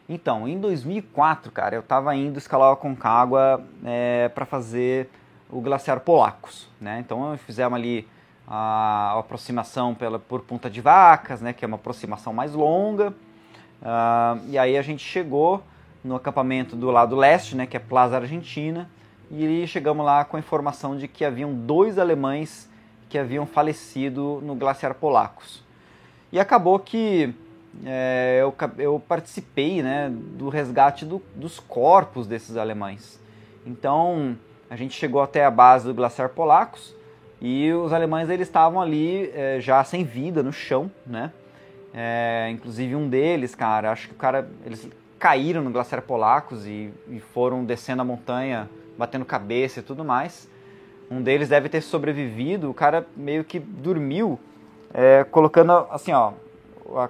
Então, 0.08 0.48
em 0.48 0.60
2004, 0.60 1.52
cara, 1.52 1.76
eu 1.76 1.80
estava 1.80 2.16
indo 2.16 2.38
escalar 2.38 2.74
a 2.74 2.76
Concagua 2.76 3.64
é, 3.84 4.30
para 4.30 4.46
fazer 4.46 5.10
o 5.50 5.60
Glaciar 5.62 6.00
Polacos, 6.00 6.70
né? 6.80 7.00
Então, 7.00 7.36
fizemos 7.38 7.76
ali 7.76 8.08
a, 8.48 9.18
aproximação 9.18 9.96
pela, 9.96 10.20
por 10.20 10.42
Punta 10.42 10.70
de 10.70 10.80
Vacas, 10.80 11.42
né? 11.42 11.54
Que 11.54 11.66
é 11.66 11.68
uma 11.68 11.76
aproximação 11.76 12.34
mais 12.34 12.54
longa. 12.54 13.10
Uh, 13.82 14.50
e 14.50 14.58
aí 14.58 14.78
a 14.78 14.82
gente 14.82 15.04
chegou 15.04 15.64
no 16.04 16.16
acampamento 16.16 16.76
do 16.76 16.92
lado 16.92 17.16
leste, 17.16 17.56
né? 17.56 17.66
Que 17.66 17.78
é 17.78 17.80
Plaza 17.80 18.18
Argentina. 18.18 18.90
E 19.32 19.66
chegamos 19.68 20.06
lá 20.06 20.24
com 20.24 20.38
a 20.38 20.40
informação 20.40 20.98
de 20.98 21.08
que 21.08 21.26
haviam 21.26 21.54
dois 21.54 21.98
alemães 21.98 22.70
que 23.10 23.18
haviam 23.18 23.46
falecido 23.46 24.42
no 24.44 24.56
Glaciar 24.56 24.96
Polacos. 24.96 25.64
E 26.32 26.40
acabou 26.40 26.80
que 26.80 27.34
é, 27.86 28.40
eu, 28.42 28.54
eu, 28.78 29.00
participei 29.00 29.82
né, 29.82 30.10
do 30.10 30.50
resgate 30.50 31.06
do, 31.06 31.22
dos 31.36 31.60
corpos 31.60 32.28
desses 32.28 32.56
alemães. 32.56 33.20
Então 33.66 34.38
a 34.70 34.76
gente 34.76 34.94
chegou 34.96 35.22
até 35.22 35.46
a 35.46 35.52
base 35.52 35.86
do 35.86 35.94
Glaciar 35.94 36.30
Polacos 36.30 36.96
e 37.42 37.72
os 37.74 37.92
alemães 37.92 38.30
eles 38.30 38.48
estavam 38.48 38.82
ali 38.82 39.32
é, 39.34 39.60
já 39.60 39.84
sem 39.84 40.04
vida 40.04 40.42
no 40.42 40.54
chão, 40.54 40.90
né? 41.06 41.32
É, 41.94 42.50
inclusive 42.52 42.96
um 42.96 43.08
deles, 43.08 43.56
cara, 43.56 43.92
acho 43.92 44.10
que 44.10 44.14
o 44.14 44.18
cara 44.18 44.50
eles 44.66 44.90
caíram 45.18 45.62
no 45.62 45.72
Glaciar 45.72 46.02
Polacos 46.02 46.68
e, 46.68 46.92
e 47.10 47.20
foram 47.20 47.64
descendo 47.64 48.02
a 48.02 48.06
montanha, 48.06 48.70
batendo 48.98 49.26
cabeça 49.26 49.80
e 49.80 49.84
tudo 49.84 50.04
mais. 50.04 50.48
Um 51.10 51.22
deles 51.22 51.50
deve 51.50 51.70
ter 51.70 51.82
sobrevivido, 51.82 52.70
o 52.70 52.74
cara 52.74 53.06
meio 53.16 53.44
que 53.44 53.60
dormiu, 53.60 54.40
é, 54.94 55.24
colocando 55.24 55.72
assim, 55.92 56.12
ó, 56.12 56.34
a, 56.96 57.10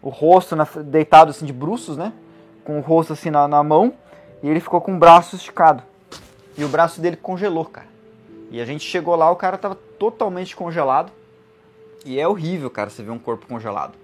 o 0.00 0.08
rosto 0.08 0.56
na, 0.56 0.66
deitado 0.84 1.30
assim 1.30 1.44
de 1.44 1.52
bruços, 1.52 1.96
né? 1.96 2.12
Com 2.64 2.78
o 2.78 2.80
rosto 2.80 3.12
assim 3.12 3.30
na, 3.30 3.46
na 3.46 3.62
mão, 3.62 3.94
e 4.42 4.48
ele 4.48 4.60
ficou 4.60 4.80
com 4.80 4.94
o 4.94 4.98
braço 4.98 5.36
esticado. 5.36 5.82
E 6.56 6.64
o 6.64 6.68
braço 6.68 7.00
dele 7.00 7.16
congelou, 7.16 7.64
cara. 7.64 7.88
E 8.50 8.60
a 8.60 8.64
gente 8.64 8.84
chegou 8.84 9.16
lá, 9.16 9.30
o 9.30 9.36
cara 9.36 9.58
tava 9.58 9.74
totalmente 9.74 10.54
congelado. 10.54 11.10
E 12.04 12.20
é 12.20 12.28
horrível, 12.28 12.70
cara, 12.70 12.88
você 12.88 13.02
ver 13.02 13.10
um 13.10 13.18
corpo 13.18 13.46
congelado. 13.46 13.94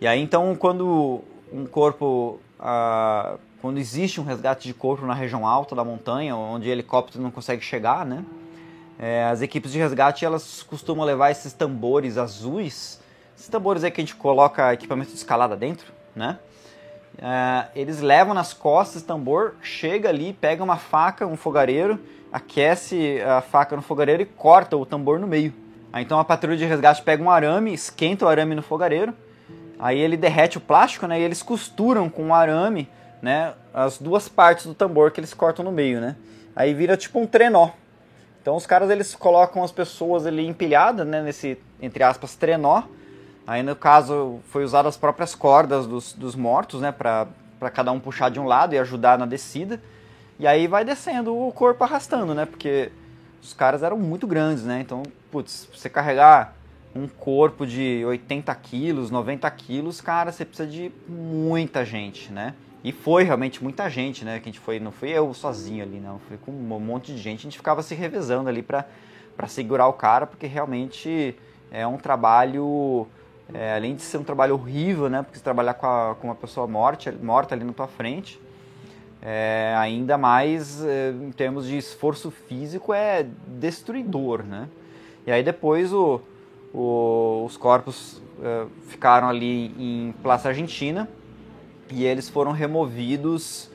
E 0.00 0.06
aí 0.06 0.20
então, 0.20 0.54
quando 0.54 1.22
um 1.52 1.66
corpo 1.66 2.38
ah, 2.58 3.36
quando 3.64 3.78
existe 3.78 4.20
um 4.20 4.24
resgate 4.24 4.68
de 4.68 4.74
corpo 4.74 5.06
na 5.06 5.14
região 5.14 5.46
alta 5.46 5.74
da 5.74 5.82
montanha, 5.82 6.36
onde 6.36 6.68
helicóptero 6.68 7.22
não 7.22 7.30
consegue 7.30 7.64
chegar, 7.64 8.04
né? 8.04 8.22
É, 8.98 9.24
as 9.24 9.40
equipes 9.40 9.72
de 9.72 9.78
resgate 9.78 10.22
elas 10.22 10.62
costumam 10.62 11.02
levar 11.02 11.30
esses 11.30 11.54
tambores 11.54 12.18
azuis, 12.18 13.00
esses 13.34 13.48
tambores 13.48 13.82
aí 13.82 13.90
que 13.90 14.02
a 14.02 14.04
gente 14.04 14.16
coloca 14.16 14.74
equipamento 14.74 15.12
de 15.12 15.16
escalada 15.16 15.56
dentro, 15.56 15.90
né? 16.14 16.38
É, 17.16 17.68
eles 17.74 18.02
levam 18.02 18.34
nas 18.34 18.52
costas 18.52 19.00
o 19.00 19.06
tambor, 19.06 19.54
chega 19.62 20.10
ali, 20.10 20.34
pega 20.34 20.62
uma 20.62 20.76
faca, 20.76 21.26
um 21.26 21.34
fogareiro, 21.34 21.98
aquece 22.30 23.18
a 23.22 23.40
faca 23.40 23.74
no 23.74 23.80
fogareiro 23.80 24.20
e 24.20 24.26
corta 24.26 24.76
o 24.76 24.84
tambor 24.84 25.18
no 25.18 25.26
meio. 25.26 25.54
Aí 25.90 26.04
então 26.04 26.18
a 26.18 26.24
patrulha 26.26 26.58
de 26.58 26.66
resgate 26.66 27.00
pega 27.00 27.22
um 27.22 27.30
arame, 27.30 27.72
esquenta 27.72 28.26
o 28.26 28.28
arame 28.28 28.54
no 28.54 28.62
fogareiro, 28.62 29.14
aí 29.78 29.98
ele 29.98 30.18
derrete 30.18 30.58
o 30.58 30.60
plástico, 30.60 31.06
né? 31.06 31.18
E 31.18 31.22
eles 31.22 31.42
costuram 31.42 32.10
com 32.10 32.28
o 32.28 32.34
arame, 32.34 32.90
né? 33.24 33.54
As 33.72 33.98
duas 33.98 34.28
partes 34.28 34.66
do 34.66 34.74
tambor 34.74 35.10
que 35.10 35.18
eles 35.18 35.32
cortam 35.32 35.64
no 35.64 35.72
meio, 35.72 35.98
né? 35.98 36.14
Aí 36.54 36.74
vira 36.74 36.94
tipo 36.94 37.18
um 37.18 37.26
trenó. 37.26 37.70
Então 38.42 38.54
os 38.54 38.66
caras 38.66 38.90
eles 38.90 39.14
colocam 39.14 39.64
as 39.64 39.72
pessoas 39.72 40.26
ali 40.26 40.46
empilhadas, 40.46 41.06
né, 41.06 41.22
nesse, 41.22 41.58
entre 41.80 42.04
aspas, 42.04 42.36
trenó. 42.36 42.82
Aí 43.46 43.62
no 43.62 43.74
caso 43.74 44.40
foi 44.50 44.62
usado 44.62 44.86
as 44.86 44.98
próprias 44.98 45.34
cordas 45.34 45.86
dos, 45.86 46.12
dos 46.12 46.34
mortos, 46.34 46.82
né, 46.82 46.92
para 46.92 47.26
cada 47.72 47.90
um 47.90 47.98
puxar 47.98 48.30
de 48.30 48.38
um 48.38 48.44
lado 48.44 48.74
e 48.74 48.78
ajudar 48.78 49.18
na 49.18 49.24
descida. 49.24 49.80
E 50.38 50.46
aí 50.46 50.66
vai 50.66 50.84
descendo 50.84 51.34
o 51.34 51.50
corpo 51.50 51.82
arrastando, 51.82 52.34
né, 52.34 52.44
porque 52.44 52.92
os 53.42 53.54
caras 53.54 53.82
eram 53.82 53.96
muito 53.96 54.26
grandes, 54.26 54.64
né, 54.64 54.80
então, 54.80 55.02
putz, 55.30 55.66
você 55.74 55.88
carregar 55.88 56.54
um 56.94 57.08
corpo 57.08 57.66
de 57.66 58.04
80 58.06 58.54
quilos, 58.56 59.10
90 59.10 59.50
quilos, 59.52 60.00
cara, 60.02 60.30
você 60.30 60.44
precisa 60.44 60.68
de 60.68 60.92
muita 61.08 61.84
gente, 61.84 62.30
né. 62.30 62.54
E 62.84 62.92
foi 62.92 63.24
realmente 63.24 63.64
muita 63.64 63.88
gente, 63.88 64.26
né? 64.26 64.38
Que 64.38 64.50
a 64.50 64.52
gente 64.52 64.60
foi, 64.60 64.78
não 64.78 64.92
fui 64.92 65.08
eu 65.08 65.32
sozinho 65.32 65.82
ali, 65.82 65.98
não. 65.98 66.18
Foi 66.28 66.36
com 66.36 66.52
um 66.52 66.78
monte 66.78 67.14
de 67.14 67.18
gente. 67.18 67.40
A 67.40 67.42
gente 67.44 67.56
ficava 67.56 67.82
se 67.82 67.94
revezando 67.94 68.46
ali 68.46 68.62
para 68.62 68.84
segurar 69.48 69.88
o 69.88 69.94
cara, 69.94 70.26
porque 70.26 70.46
realmente 70.46 71.34
é 71.70 71.86
um 71.86 71.96
trabalho, 71.96 73.06
é, 73.54 73.74
além 73.74 73.94
de 73.94 74.02
ser 74.02 74.18
um 74.18 74.22
trabalho 74.22 74.52
horrível, 74.52 75.08
né? 75.08 75.22
Porque 75.22 75.38
você 75.38 75.42
trabalhar 75.42 75.72
com, 75.72 75.86
a, 75.86 76.14
com 76.14 76.26
uma 76.28 76.34
pessoa 76.34 76.66
morte, 76.66 77.10
morta 77.10 77.54
ali 77.54 77.64
na 77.64 77.72
tua 77.72 77.86
frente, 77.86 78.38
é, 79.22 79.74
ainda 79.78 80.18
mais 80.18 80.84
é, 80.84 81.10
em 81.10 81.32
termos 81.32 81.66
de 81.66 81.78
esforço 81.78 82.30
físico, 82.30 82.92
é 82.92 83.26
destruidor, 83.46 84.42
né? 84.42 84.68
E 85.26 85.32
aí 85.32 85.42
depois 85.42 85.90
o, 85.90 86.20
o, 86.74 87.44
os 87.46 87.56
corpos 87.56 88.20
é, 88.42 88.66
ficaram 88.88 89.26
ali 89.26 89.74
em 89.78 90.14
Plaza 90.22 90.50
Argentina 90.50 91.08
e 91.90 92.04
eles 92.04 92.28
foram 92.28 92.52
removidos 92.52 93.70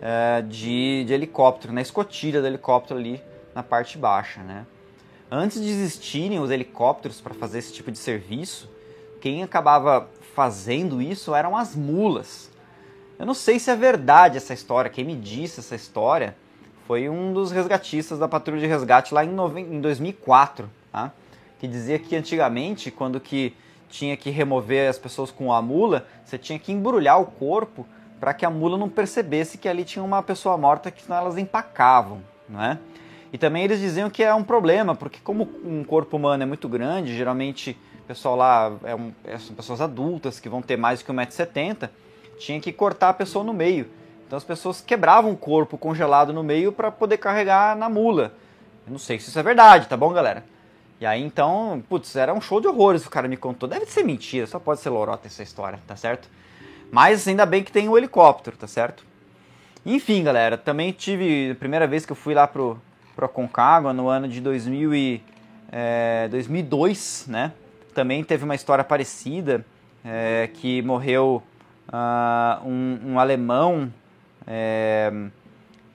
é, 0.00 0.42
de, 0.42 1.04
de, 1.04 1.12
helicóptero, 1.12 1.72
na 1.72 1.80
escotilha 1.80 2.40
do 2.40 2.46
helicóptero 2.46 2.98
ali 2.98 3.22
na 3.54 3.62
parte 3.62 3.98
baixa. 3.98 4.42
Né? 4.42 4.66
Antes 5.30 5.62
de 5.62 5.68
existirem 5.68 6.38
os 6.40 6.50
helicópteros 6.50 7.20
para 7.20 7.34
fazer 7.34 7.58
esse 7.58 7.72
tipo 7.72 7.90
de 7.90 7.98
serviço, 7.98 8.70
quem 9.20 9.42
acabava 9.42 10.08
fazendo 10.34 11.00
isso 11.00 11.34
eram 11.34 11.56
as 11.56 11.76
mulas. 11.76 12.50
Eu 13.18 13.26
não 13.26 13.34
sei 13.34 13.58
se 13.58 13.70
é 13.70 13.76
verdade 13.76 14.36
essa 14.36 14.52
história, 14.54 14.90
quem 14.90 15.04
me 15.04 15.14
disse 15.14 15.60
essa 15.60 15.76
história 15.76 16.36
foi 16.86 17.08
um 17.08 17.32
dos 17.32 17.52
resgatistas 17.52 18.18
da 18.18 18.26
patrulha 18.26 18.60
de 18.60 18.66
resgate 18.66 19.14
lá 19.14 19.24
em, 19.24 19.30
em 19.58 19.80
2004, 19.80 20.68
tá? 20.90 21.12
que 21.60 21.68
dizia 21.68 21.98
que 21.98 22.16
antigamente, 22.16 22.90
quando 22.90 23.20
que 23.20 23.54
tinha 23.92 24.16
que 24.16 24.30
remover 24.30 24.88
as 24.88 24.98
pessoas 24.98 25.30
com 25.30 25.52
a 25.52 25.60
mula, 25.60 26.06
você 26.24 26.38
tinha 26.38 26.58
que 26.58 26.72
embrulhar 26.72 27.20
o 27.20 27.26
corpo 27.26 27.86
para 28.18 28.32
que 28.32 28.46
a 28.46 28.48
mula 28.48 28.78
não 28.78 28.88
percebesse 28.88 29.58
que 29.58 29.68
ali 29.68 29.84
tinha 29.84 30.02
uma 30.02 30.22
pessoa 30.22 30.56
morta, 30.56 30.90
que 30.90 31.02
senão 31.02 31.18
elas 31.18 31.36
empacavam, 31.36 32.22
né? 32.48 32.78
E 33.30 33.36
também 33.36 33.64
eles 33.64 33.80
diziam 33.80 34.08
que 34.08 34.22
é 34.22 34.34
um 34.34 34.42
problema, 34.42 34.94
porque 34.94 35.20
como 35.22 35.46
um 35.62 35.84
corpo 35.84 36.16
humano 36.16 36.42
é 36.42 36.46
muito 36.46 36.70
grande, 36.70 37.14
geralmente 37.14 37.78
o 38.00 38.04
pessoal 38.04 38.34
lá 38.34 38.72
é 38.82 38.94
um, 38.94 39.12
é, 39.24 39.36
são 39.38 39.54
pessoas 39.54 39.80
adultas 39.82 40.40
que 40.40 40.48
vão 40.48 40.62
ter 40.62 40.78
mais 40.78 41.02
que 41.02 41.12
1,70m, 41.12 41.90
tinha 42.38 42.60
que 42.60 42.72
cortar 42.72 43.10
a 43.10 43.14
pessoa 43.14 43.44
no 43.44 43.52
meio. 43.52 43.90
Então 44.26 44.38
as 44.38 44.44
pessoas 44.44 44.80
quebravam 44.80 45.32
o 45.32 45.36
corpo 45.36 45.76
congelado 45.76 46.32
no 46.32 46.42
meio 46.42 46.72
para 46.72 46.90
poder 46.90 47.18
carregar 47.18 47.76
na 47.76 47.90
mula. 47.90 48.32
Eu 48.86 48.92
não 48.92 48.98
sei 48.98 49.18
se 49.18 49.28
isso 49.28 49.38
é 49.38 49.42
verdade, 49.42 49.86
tá 49.86 49.96
bom, 49.98 50.12
galera? 50.14 50.44
E 51.02 51.06
aí 51.06 51.20
então, 51.20 51.82
putz, 51.88 52.14
era 52.14 52.32
um 52.32 52.40
show 52.40 52.60
de 52.60 52.68
horrores 52.68 53.04
o 53.04 53.10
cara 53.10 53.26
me 53.26 53.36
contou. 53.36 53.68
Deve 53.68 53.86
ser 53.86 54.04
mentira, 54.04 54.46
só 54.46 54.60
pode 54.60 54.80
ser 54.80 54.88
lorota 54.88 55.26
essa 55.26 55.42
história, 55.42 55.80
tá 55.84 55.96
certo? 55.96 56.30
Mas 56.92 57.26
ainda 57.26 57.44
bem 57.44 57.64
que 57.64 57.72
tem 57.72 57.88
o 57.88 57.92
um 57.94 57.98
helicóptero, 57.98 58.56
tá 58.56 58.68
certo? 58.68 59.04
Enfim, 59.84 60.22
galera, 60.22 60.56
também 60.56 60.92
tive 60.92 61.50
a 61.50 61.54
primeira 61.56 61.88
vez 61.88 62.06
que 62.06 62.12
eu 62.12 62.16
fui 62.16 62.34
lá 62.34 62.46
pro, 62.46 62.80
pro 63.16 63.26
Aconcagua 63.26 63.92
no 63.92 64.06
ano 64.06 64.28
de 64.28 64.40
2000 64.40 64.94
e, 64.94 65.20
é, 65.72 66.28
2002, 66.30 67.24
né? 67.26 67.52
Também 67.92 68.22
teve 68.22 68.44
uma 68.44 68.54
história 68.54 68.84
parecida, 68.84 69.66
é, 70.04 70.50
que 70.54 70.82
morreu 70.82 71.42
uh, 71.88 72.64
um, 72.64 73.14
um, 73.14 73.18
alemão, 73.18 73.92
é, 74.46 75.12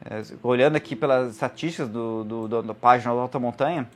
é, 0.04 0.22
olhando 0.44 0.76
aqui 0.76 0.98
pelas 0.98 1.32
estatísticas 1.32 1.88
do, 1.88 2.26
do, 2.26 2.48
do, 2.50 2.62
da 2.62 2.74
página 2.74 3.14
do 3.14 3.22
Alta 3.22 3.40
Montanha, 3.40 3.88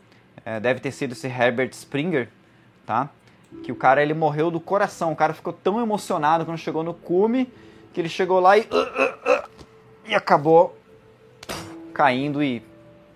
é, 0.51 0.59
deve 0.59 0.81
ter 0.81 0.91
sido 0.91 1.13
esse 1.13 1.27
Herbert 1.27 1.69
Springer, 1.71 2.27
tá? 2.85 3.09
Que 3.63 3.71
o 3.71 3.75
cara 3.75 4.01
ele 4.01 4.13
morreu 4.13 4.51
do 4.51 4.59
coração, 4.59 5.11
o 5.11 5.15
cara 5.15 5.33
ficou 5.33 5.53
tão 5.53 5.79
emocionado 5.79 6.45
quando 6.45 6.57
chegou 6.57 6.83
no 6.83 6.93
cume 6.93 7.51
que 7.93 8.01
ele 8.01 8.09
chegou 8.09 8.39
lá 8.39 8.57
e, 8.57 8.67
e 10.07 10.15
acabou 10.15 10.77
caindo 11.93 12.41
e 12.41 12.63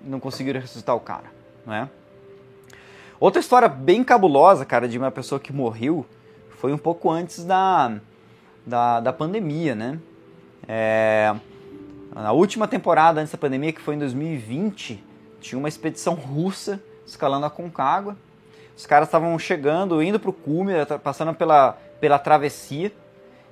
não 0.02 0.20
conseguiram 0.20 0.60
ressuscitar 0.60 0.96
o 0.96 1.00
cara, 1.00 1.26
né? 1.66 1.90
Outra 3.20 3.40
história 3.40 3.70
bem 3.70 4.04
cabulosa, 4.04 4.66
cara, 4.66 4.88
de 4.88 4.98
uma 4.98 5.12
pessoa 5.12 5.40
que 5.40 5.54
morreu 5.54 6.06
foi 6.58 6.74
um 6.74 6.78
pouco 6.78 7.10
antes 7.10 7.44
da, 7.46 7.98
da, 8.66 9.00
da 9.00 9.14
pandemia, 9.14 9.74
né? 9.74 10.00
É, 10.68 11.34
na 12.14 12.32
última 12.34 12.68
temporada 12.68 13.20
antes 13.20 13.32
da 13.32 13.38
pandemia, 13.38 13.72
que 13.72 13.82
foi 13.82 13.96
em 13.96 14.00
2020, 14.00 15.02
tinha 15.40 15.58
uma 15.58 15.70
expedição 15.70 16.14
russa 16.14 16.82
escalando 17.06 17.46
a 17.46 17.50
Concagua. 17.50 18.16
Os 18.76 18.86
caras 18.86 19.08
estavam 19.08 19.38
chegando, 19.40 20.02
indo 20.02 20.20
para 20.20 20.30
o 20.30 20.34
cume, 20.34 20.74
passando 21.04 21.34
pela, 21.34 21.78
pela 22.00 22.20
travessia. 22.20 22.92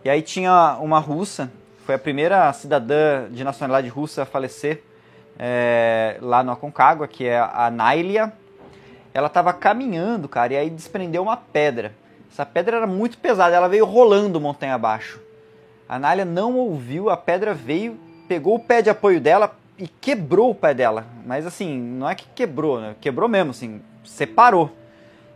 E 0.03 0.09
aí 0.09 0.21
tinha 0.21 0.77
uma 0.81 0.99
russa, 0.99 1.51
foi 1.85 1.95
a 1.95 1.99
primeira 1.99 2.51
cidadã 2.51 3.29
de 3.29 3.43
nacionalidade 3.43 3.87
russa 3.87 4.23
a 4.23 4.25
falecer 4.25 4.83
é, 5.39 6.17
lá 6.21 6.43
no 6.43 6.51
Aconcagua, 6.51 7.07
que 7.07 7.25
é 7.25 7.39
a 7.39 7.71
Nailia. 7.71 8.33
Ela 9.13 9.27
estava 9.27 9.53
caminhando, 9.53 10.27
cara, 10.27 10.53
e 10.53 10.57
aí 10.57 10.69
desprendeu 10.69 11.21
uma 11.21 11.37
pedra. 11.37 11.93
Essa 12.31 12.45
pedra 12.45 12.77
era 12.77 12.87
muito 12.87 13.17
pesada, 13.17 13.55
ela 13.55 13.69
veio 13.69 13.85
rolando 13.85 14.41
montanha 14.41 14.73
abaixo. 14.73 15.21
A 15.87 15.99
Nália 15.99 16.25
não 16.25 16.55
ouviu, 16.55 17.09
a 17.09 17.15
pedra 17.15 17.53
veio, 17.53 17.99
pegou 18.27 18.55
o 18.55 18.59
pé 18.59 18.81
de 18.81 18.89
apoio 18.89 19.21
dela 19.21 19.55
e 19.83 19.87
quebrou 19.99 20.51
o 20.51 20.55
pé 20.55 20.73
dela. 20.73 21.05
Mas 21.25 21.45
assim, 21.45 21.77
não 21.77 22.09
é 22.09 22.15
que 22.15 22.25
quebrou, 22.33 22.79
né? 22.79 22.95
Quebrou 23.01 23.27
mesmo, 23.27 23.51
assim, 23.51 23.81
separou. 24.05 24.71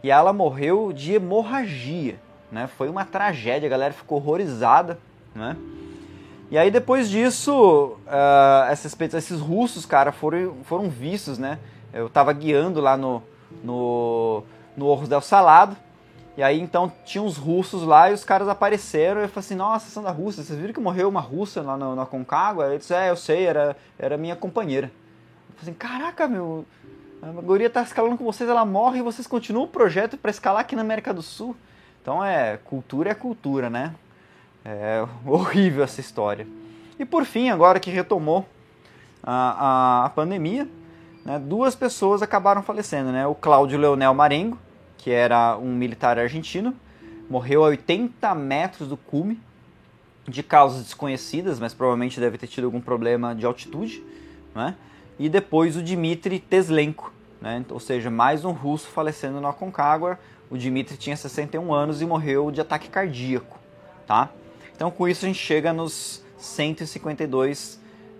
E 0.02 0.10
ela 0.10 0.32
morreu 0.32 0.94
de 0.94 1.16
hemorragia, 1.16 2.16
né? 2.50 2.66
Foi 2.78 2.88
uma 2.88 3.04
tragédia, 3.04 3.68
a 3.68 3.70
galera 3.70 3.94
ficou 3.94 4.20
horrorizada, 4.20 4.98
né? 5.36 5.58
E 6.50 6.58
aí 6.58 6.72
depois 6.72 7.10
disso, 7.10 7.98
uh, 8.08 8.72
esses, 8.72 8.96
esses 9.16 9.42
russos, 9.42 9.86
cara, 9.86 10.14
foram, 10.14 10.56
foram 10.64 10.90
vistos, 10.90 11.38
né? 11.38 11.60
Eu 11.92 12.10
tava 12.10 12.32
guiando 12.32 12.80
lá 12.80 12.96
no, 12.96 13.22
no, 13.62 14.44
no 14.78 14.86
Orros 14.86 15.10
del 15.10 15.20
Salado, 15.20 15.76
e 16.38 16.44
aí 16.44 16.62
então 16.62 16.92
tinha 17.04 17.22
uns 17.22 17.36
russos 17.36 17.82
lá 17.82 18.12
e 18.12 18.14
os 18.14 18.24
caras 18.24 18.48
apareceram 18.48 19.22
e 19.22 19.24
eu 19.24 19.30
falei 19.30 19.46
assim, 19.46 19.56
nossa, 19.56 19.90
são 19.90 20.04
da 20.04 20.12
Rússia, 20.12 20.44
vocês 20.44 20.60
viram 20.60 20.72
que 20.72 20.80
morreu 20.80 21.10
uma 21.10 21.20
russa 21.20 21.64
lá 21.64 21.76
na, 21.76 21.96
na 21.96 22.06
Concagua? 22.06 22.68
Ele 22.68 22.78
disse, 22.78 22.94
é, 22.94 23.10
eu 23.10 23.16
sei, 23.16 23.46
era, 23.46 23.76
era 23.98 24.18
minha 24.18 24.36
companheira. 24.36 24.92
Eu 25.50 25.56
falei 25.56 25.62
assim, 25.64 25.74
caraca, 25.74 26.28
meu, 26.28 26.64
a 27.24 27.42
guria 27.42 27.72
tá 27.72 27.82
escalando 27.82 28.18
com 28.18 28.24
vocês, 28.24 28.48
ela 28.48 28.64
morre 28.64 29.00
e 29.00 29.02
vocês 29.02 29.26
continuam 29.26 29.66
o 29.66 29.68
projeto 29.68 30.16
para 30.16 30.30
escalar 30.30 30.62
aqui 30.62 30.76
na 30.76 30.84
América 30.84 31.12
do 31.12 31.24
Sul. 31.24 31.56
Então 32.04 32.24
é, 32.24 32.58
cultura 32.58 33.10
é 33.10 33.16
cultura, 33.16 33.68
né? 33.68 33.96
É 34.64 35.04
horrível 35.26 35.84
essa 35.84 36.00
história. 36.00 36.48
E 37.00 37.04
por 37.04 37.26
fim, 37.26 37.50
agora 37.50 37.80
que 37.80 37.90
retomou 37.90 38.46
a, 39.24 40.04
a, 40.04 40.06
a 40.06 40.10
pandemia, 40.10 40.70
né, 41.26 41.40
duas 41.40 41.76
pessoas 41.76 42.22
acabaram 42.22 42.62
falecendo, 42.62 43.12
né? 43.12 43.26
O 43.26 43.34
Cláudio 43.34 43.80
Leonel 43.80 44.14
Marengo, 44.14 44.60
que 44.98 45.12
era 45.12 45.58
um 45.58 45.74
militar 45.76 46.18
argentino, 46.18 46.76
morreu 47.30 47.64
a 47.64 47.68
80 47.68 48.34
metros 48.36 48.88
do 48.88 48.98
cume, 48.98 49.40
de 50.28 50.44
causas 50.44 50.84
desconhecidas, 50.84 51.60
mas 51.60 51.74
provavelmente 51.74 52.20
deve 52.20 52.38
ter 52.38 52.48
tido 52.48 52.66
algum 52.66 52.82
problema 52.82 53.34
de 53.34 53.46
altitude, 53.46 54.04
né? 54.54 54.76
E 55.18 55.30
depois 55.30 55.78
o 55.78 55.82
Dmitry 55.82 56.40
Teslenko, 56.40 57.14
né? 57.42 57.64
Ou 57.70 57.80
seja, 57.80 58.10
mais 58.10 58.44
um 58.44 58.52
russo 58.52 58.88
falecendo 58.88 59.40
no 59.40 59.48
Aconcagua. 59.48 60.20
O 60.50 60.58
Dmitry 60.58 60.98
tinha 60.98 61.16
61 61.16 61.74
anos 61.74 62.02
e 62.02 62.06
morreu 62.06 62.52
de 62.52 62.62
ataque 62.62 62.90
cardíaco, 62.90 63.58
tá? 64.06 64.30
Então, 64.76 64.92
com 64.92 65.08
isso, 65.08 65.26
a 65.26 65.28
gente 65.28 65.40
chega 65.40 65.74
nos 65.74 66.24
152 66.38 67.80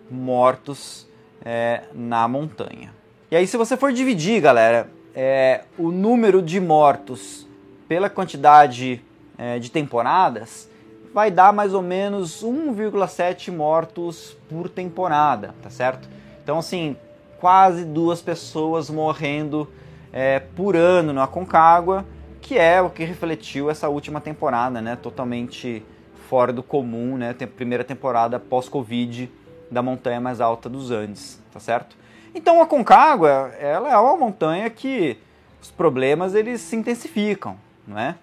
mortos 0.10 1.08
é, 1.44 1.84
na 1.94 2.28
montanha. 2.28 2.94
E 3.30 3.36
aí, 3.36 3.46
se 3.46 3.58
você 3.58 3.78
for 3.78 3.92
dividir, 3.92 4.42
galera, 4.42 4.90
é, 5.20 5.64
o 5.80 5.92
número 5.92 6.44
de 6.44 6.60
mortos 6.60 7.48
pela 7.88 8.08
quantidade 8.08 9.02
é, 9.36 9.58
de 9.58 9.72
temporadas, 9.72 10.70
vai 11.12 11.32
dar 11.32 11.52
mais 11.52 11.74
ou 11.74 11.82
menos 11.82 12.44
1,7 12.44 13.52
mortos 13.52 14.38
por 14.48 14.70
temporada, 14.70 15.56
tá 15.64 15.72
certo? 15.72 16.08
Então, 16.44 16.60
assim, 16.60 16.96
quase 17.40 17.84
duas 17.84 18.22
pessoas 18.22 18.92
morrendo 18.92 19.68
é, 20.14 20.40
por 20.40 20.76
ano 20.76 21.12
no 21.12 21.22
Aconcagua, 21.22 22.06
que 22.40 22.56
é 22.56 22.80
o 22.80 22.92
que 22.92 23.04
refletiu 23.04 23.72
essa 23.72 23.90
última 23.90 24.22
temporada, 24.22 24.80
né? 24.82 24.96
Totalmente 24.96 25.84
fora 26.30 26.54
do 26.54 26.62
comum, 26.62 27.18
né? 27.18 27.34
Tem 27.34 27.48
primeira 27.48 27.84
temporada 27.84 28.40
pós-Covid 28.40 29.32
da 29.72 29.82
montanha 29.82 30.22
mais 30.22 30.40
alta 30.40 30.70
dos 30.70 30.92
Andes, 30.92 31.42
tá 31.52 31.60
certo? 31.60 31.96
Então 32.38 32.62
a 32.62 32.68
Concagua, 32.68 33.52
ela 33.60 33.92
é 33.92 33.98
uma 33.98 34.16
montanha 34.16 34.70
que 34.70 35.18
os 35.60 35.72
problemas 35.72 36.36
eles 36.36 36.62
se 36.62 36.76
intensificam, 36.76 37.58
é? 37.96 38.14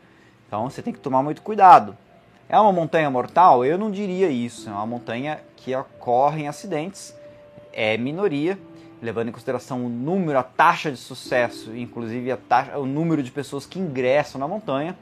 Então 0.46 0.70
você 0.70 0.80
tem 0.80 0.92
que 0.92 1.00
tomar 1.00 1.20
muito 1.20 1.42
cuidado. 1.42 1.96
É 2.48 2.56
uma 2.56 2.70
montanha 2.70 3.10
mortal? 3.10 3.64
Eu 3.64 3.76
não 3.76 3.90
diria 3.90 4.28
isso. 4.28 4.68
É 4.68 4.72
uma 4.72 4.86
montanha 4.86 5.40
que 5.56 5.74
ocorrem 5.74 6.46
acidentes, 6.46 7.12
é 7.72 7.96
minoria, 7.96 8.56
levando 9.02 9.30
em 9.30 9.32
consideração 9.32 9.84
o 9.84 9.88
número, 9.88 10.38
a 10.38 10.44
taxa 10.44 10.92
de 10.92 10.96
sucesso, 10.96 11.76
inclusive 11.76 12.30
a 12.30 12.36
taxa, 12.36 12.78
o 12.78 12.86
número 12.86 13.20
de 13.20 13.32
pessoas 13.32 13.66
que 13.66 13.80
ingressam 13.80 14.40
na 14.40 14.46
montanha, 14.46 14.96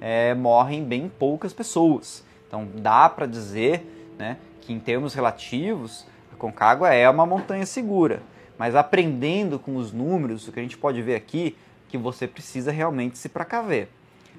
é, 0.00 0.32
morrem 0.32 0.82
bem 0.82 1.10
poucas 1.10 1.52
pessoas. 1.52 2.24
Então 2.48 2.66
dá 2.76 3.06
para 3.06 3.26
dizer 3.26 4.14
né, 4.18 4.38
que 4.62 4.72
em 4.72 4.80
termos 4.80 5.12
relativos, 5.12 6.06
a 6.32 6.36
Concagua 6.36 6.94
é 6.94 7.06
uma 7.10 7.26
montanha 7.26 7.66
segura. 7.66 8.22
Mas 8.58 8.74
aprendendo 8.74 9.58
com 9.58 9.76
os 9.76 9.92
números, 9.92 10.46
o 10.46 10.52
que 10.52 10.60
a 10.60 10.62
gente 10.62 10.78
pode 10.78 11.02
ver 11.02 11.14
aqui, 11.14 11.56
que 11.88 11.98
você 11.98 12.26
precisa 12.26 12.70
realmente 12.70 13.18
se 13.18 13.28
precaver. 13.28 13.88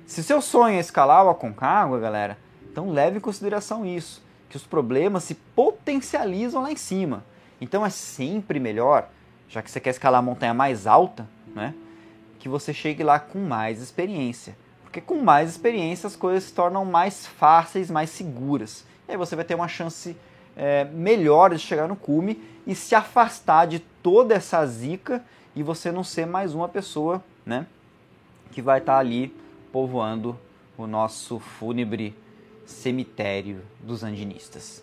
Se 0.06 0.24
seu 0.24 0.42
sonho 0.42 0.78
é 0.78 0.80
escalar 0.80 1.26
o 1.26 1.30
Aconcagua, 1.30 2.00
galera, 2.00 2.38
então 2.72 2.90
leve 2.92 3.18
em 3.18 3.22
consideração 3.22 3.86
isso, 3.86 4.24
que 4.50 4.56
os 4.56 4.64
problemas 4.64 5.24
se 5.24 5.36
potencializam 5.36 6.62
lá 6.64 6.72
em 6.72 6.76
cima. 6.76 7.24
Então 7.60 7.86
é 7.86 7.90
sempre 7.90 8.60
melhor, 8.60 9.10
já 9.50 9.62
que 9.62 9.70
você 9.70 9.80
quer 9.80 9.90
escalar 9.92 10.20
a 10.20 10.24
montanha 10.24 10.54
mais 10.54 10.88
alta, 10.88 11.28
né, 11.54 11.74
que 12.40 12.48
você 12.48 12.74
chegue 12.74 13.04
lá 13.04 13.20
com 13.20 13.40
mais 13.40 13.82
experiência. 13.82 14.56
Porque 14.84 15.02
com 15.02 15.22
mais 15.22 15.50
experiência 15.50 16.08
as 16.08 16.16
coisas 16.16 16.46
se 16.46 16.54
tornam 16.54 16.86
mais 16.86 17.26
fáceis, 17.26 17.92
mais 17.92 18.10
seguras. 18.10 18.86
E 19.08 19.12
aí 19.12 19.18
você 19.18 19.36
vai 19.36 19.44
ter 19.44 19.56
uma 19.56 19.68
chance 19.68 20.16
é, 20.56 20.86
melhor 20.86 21.54
de 21.54 21.60
chegar 21.60 21.88
no 21.88 21.96
cume 21.96 22.42
e 22.66 22.74
se 22.74 22.96
afastar 22.96 23.66
de 23.68 23.80
toda 24.08 24.36
essa 24.36 24.66
zica 24.66 25.22
e 25.54 25.62
você 25.62 25.92
não 25.92 26.02
ser 26.02 26.26
mais 26.26 26.54
uma 26.54 26.70
pessoa 26.70 27.22
né, 27.46 27.68
que 28.54 28.62
vai 28.62 28.80
estar 28.80 28.94
tá 28.94 29.00
ali 29.00 29.36
povoando 29.70 30.40
o 30.78 30.88
nosso 30.88 31.40
fúnebre 31.40 32.16
cemitério 32.66 33.62
dos 33.82 34.06
andinistas. 34.06 34.82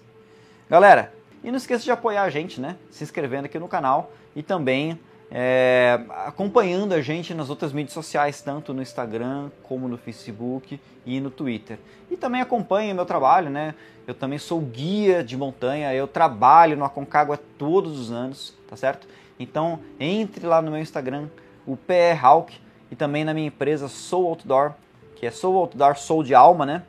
Galera, 0.68 1.10
e 1.42 1.50
não 1.50 1.56
esqueça 1.56 1.84
de 1.84 1.90
apoiar 1.90 2.24
a 2.24 2.28
gente, 2.28 2.60
né? 2.60 2.76
Se 2.90 3.02
inscrevendo 3.02 3.46
aqui 3.46 3.58
no 3.58 3.66
canal 3.66 4.12
e 4.36 4.42
também 4.42 5.00
é, 5.36 5.98
acompanhando 6.24 6.92
a 6.92 7.00
gente 7.02 7.34
nas 7.34 7.50
outras 7.50 7.72
mídias 7.72 7.92
sociais, 7.92 8.40
tanto 8.40 8.72
no 8.72 8.80
Instagram 8.80 9.50
como 9.64 9.88
no 9.88 9.98
Facebook 9.98 10.80
e 11.04 11.18
no 11.18 11.28
Twitter. 11.28 11.76
E 12.08 12.16
também 12.16 12.40
acompanhe 12.40 12.94
meu 12.94 13.04
trabalho, 13.04 13.50
né? 13.50 13.74
Eu 14.06 14.14
também 14.14 14.38
sou 14.38 14.60
guia 14.60 15.24
de 15.24 15.36
montanha, 15.36 15.92
eu 15.92 16.06
trabalho 16.06 16.76
no 16.76 16.84
Aconcagua 16.84 17.36
todos 17.58 17.98
os 17.98 18.12
anos, 18.12 18.56
tá 18.68 18.76
certo? 18.76 19.08
Então 19.36 19.80
entre 19.98 20.46
lá 20.46 20.62
no 20.62 20.70
meu 20.70 20.80
Instagram, 20.80 21.26
o 21.66 21.76
PR 21.76 22.24
Hawk, 22.24 22.56
e 22.88 22.94
também 22.94 23.24
na 23.24 23.34
minha 23.34 23.48
empresa 23.48 23.88
Soul 23.88 24.28
Outdoor, 24.28 24.74
que 25.16 25.26
é 25.26 25.32
Soul 25.32 25.56
Outdoor, 25.56 25.96
Soul 25.98 26.22
de 26.22 26.32
Alma, 26.32 26.64
né? 26.64 26.84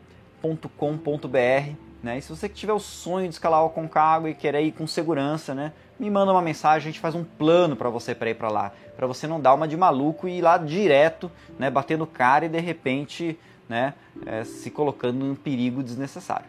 .com.br, 0.77 1.75
né? 2.06 2.20
E 2.20 2.22
se 2.22 2.30
você 2.30 2.48
tiver 2.48 2.72
o 2.72 2.80
sonho 2.80 3.28
de 3.28 3.34
escalar 3.34 3.65
o 3.65 3.70
Concagua 3.70 4.30
e 4.30 4.36
querer 4.36 4.62
ir 4.62 4.72
com 4.72 4.86
segurança, 4.86 5.56
né? 5.56 5.74
Me 6.00 6.08
manda 6.10 6.32
uma 6.32 6.41
mensagem, 6.41 6.88
a 6.88 6.91
gente 6.91 7.00
faz 7.00 7.15
um 7.15 7.24
plano 7.24 7.76
para 7.76 7.89
você 7.89 8.13
para 8.13 8.30
ir 8.30 8.36
para 8.36 8.48
lá, 8.48 8.72
para 8.96 9.08
você 9.08 9.26
não 9.26 9.41
dar 9.41 9.56
uma 9.56 9.68
de 9.68 9.76
maluco 9.76 10.28
e 10.28 10.38
ir 10.38 10.41
lá 10.41 10.60
direto, 10.60 11.32
né? 11.58 11.72
Batendo 11.72 12.06
cara 12.06 12.46
e 12.46 12.50
de 12.50 12.60
repente, 12.60 13.39
né? 13.68 13.96
É, 14.24 14.44
se 14.44 14.70
colocando 14.70 15.26
em 15.26 15.34
perigo 15.34 15.82
desnecessário. 15.82 16.46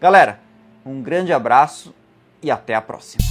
Galera, 0.00 0.40
um 0.86 1.02
grande 1.02 1.34
abraço 1.34 1.94
e 2.42 2.50
até 2.50 2.74
a 2.74 2.80
próxima. 2.80 3.22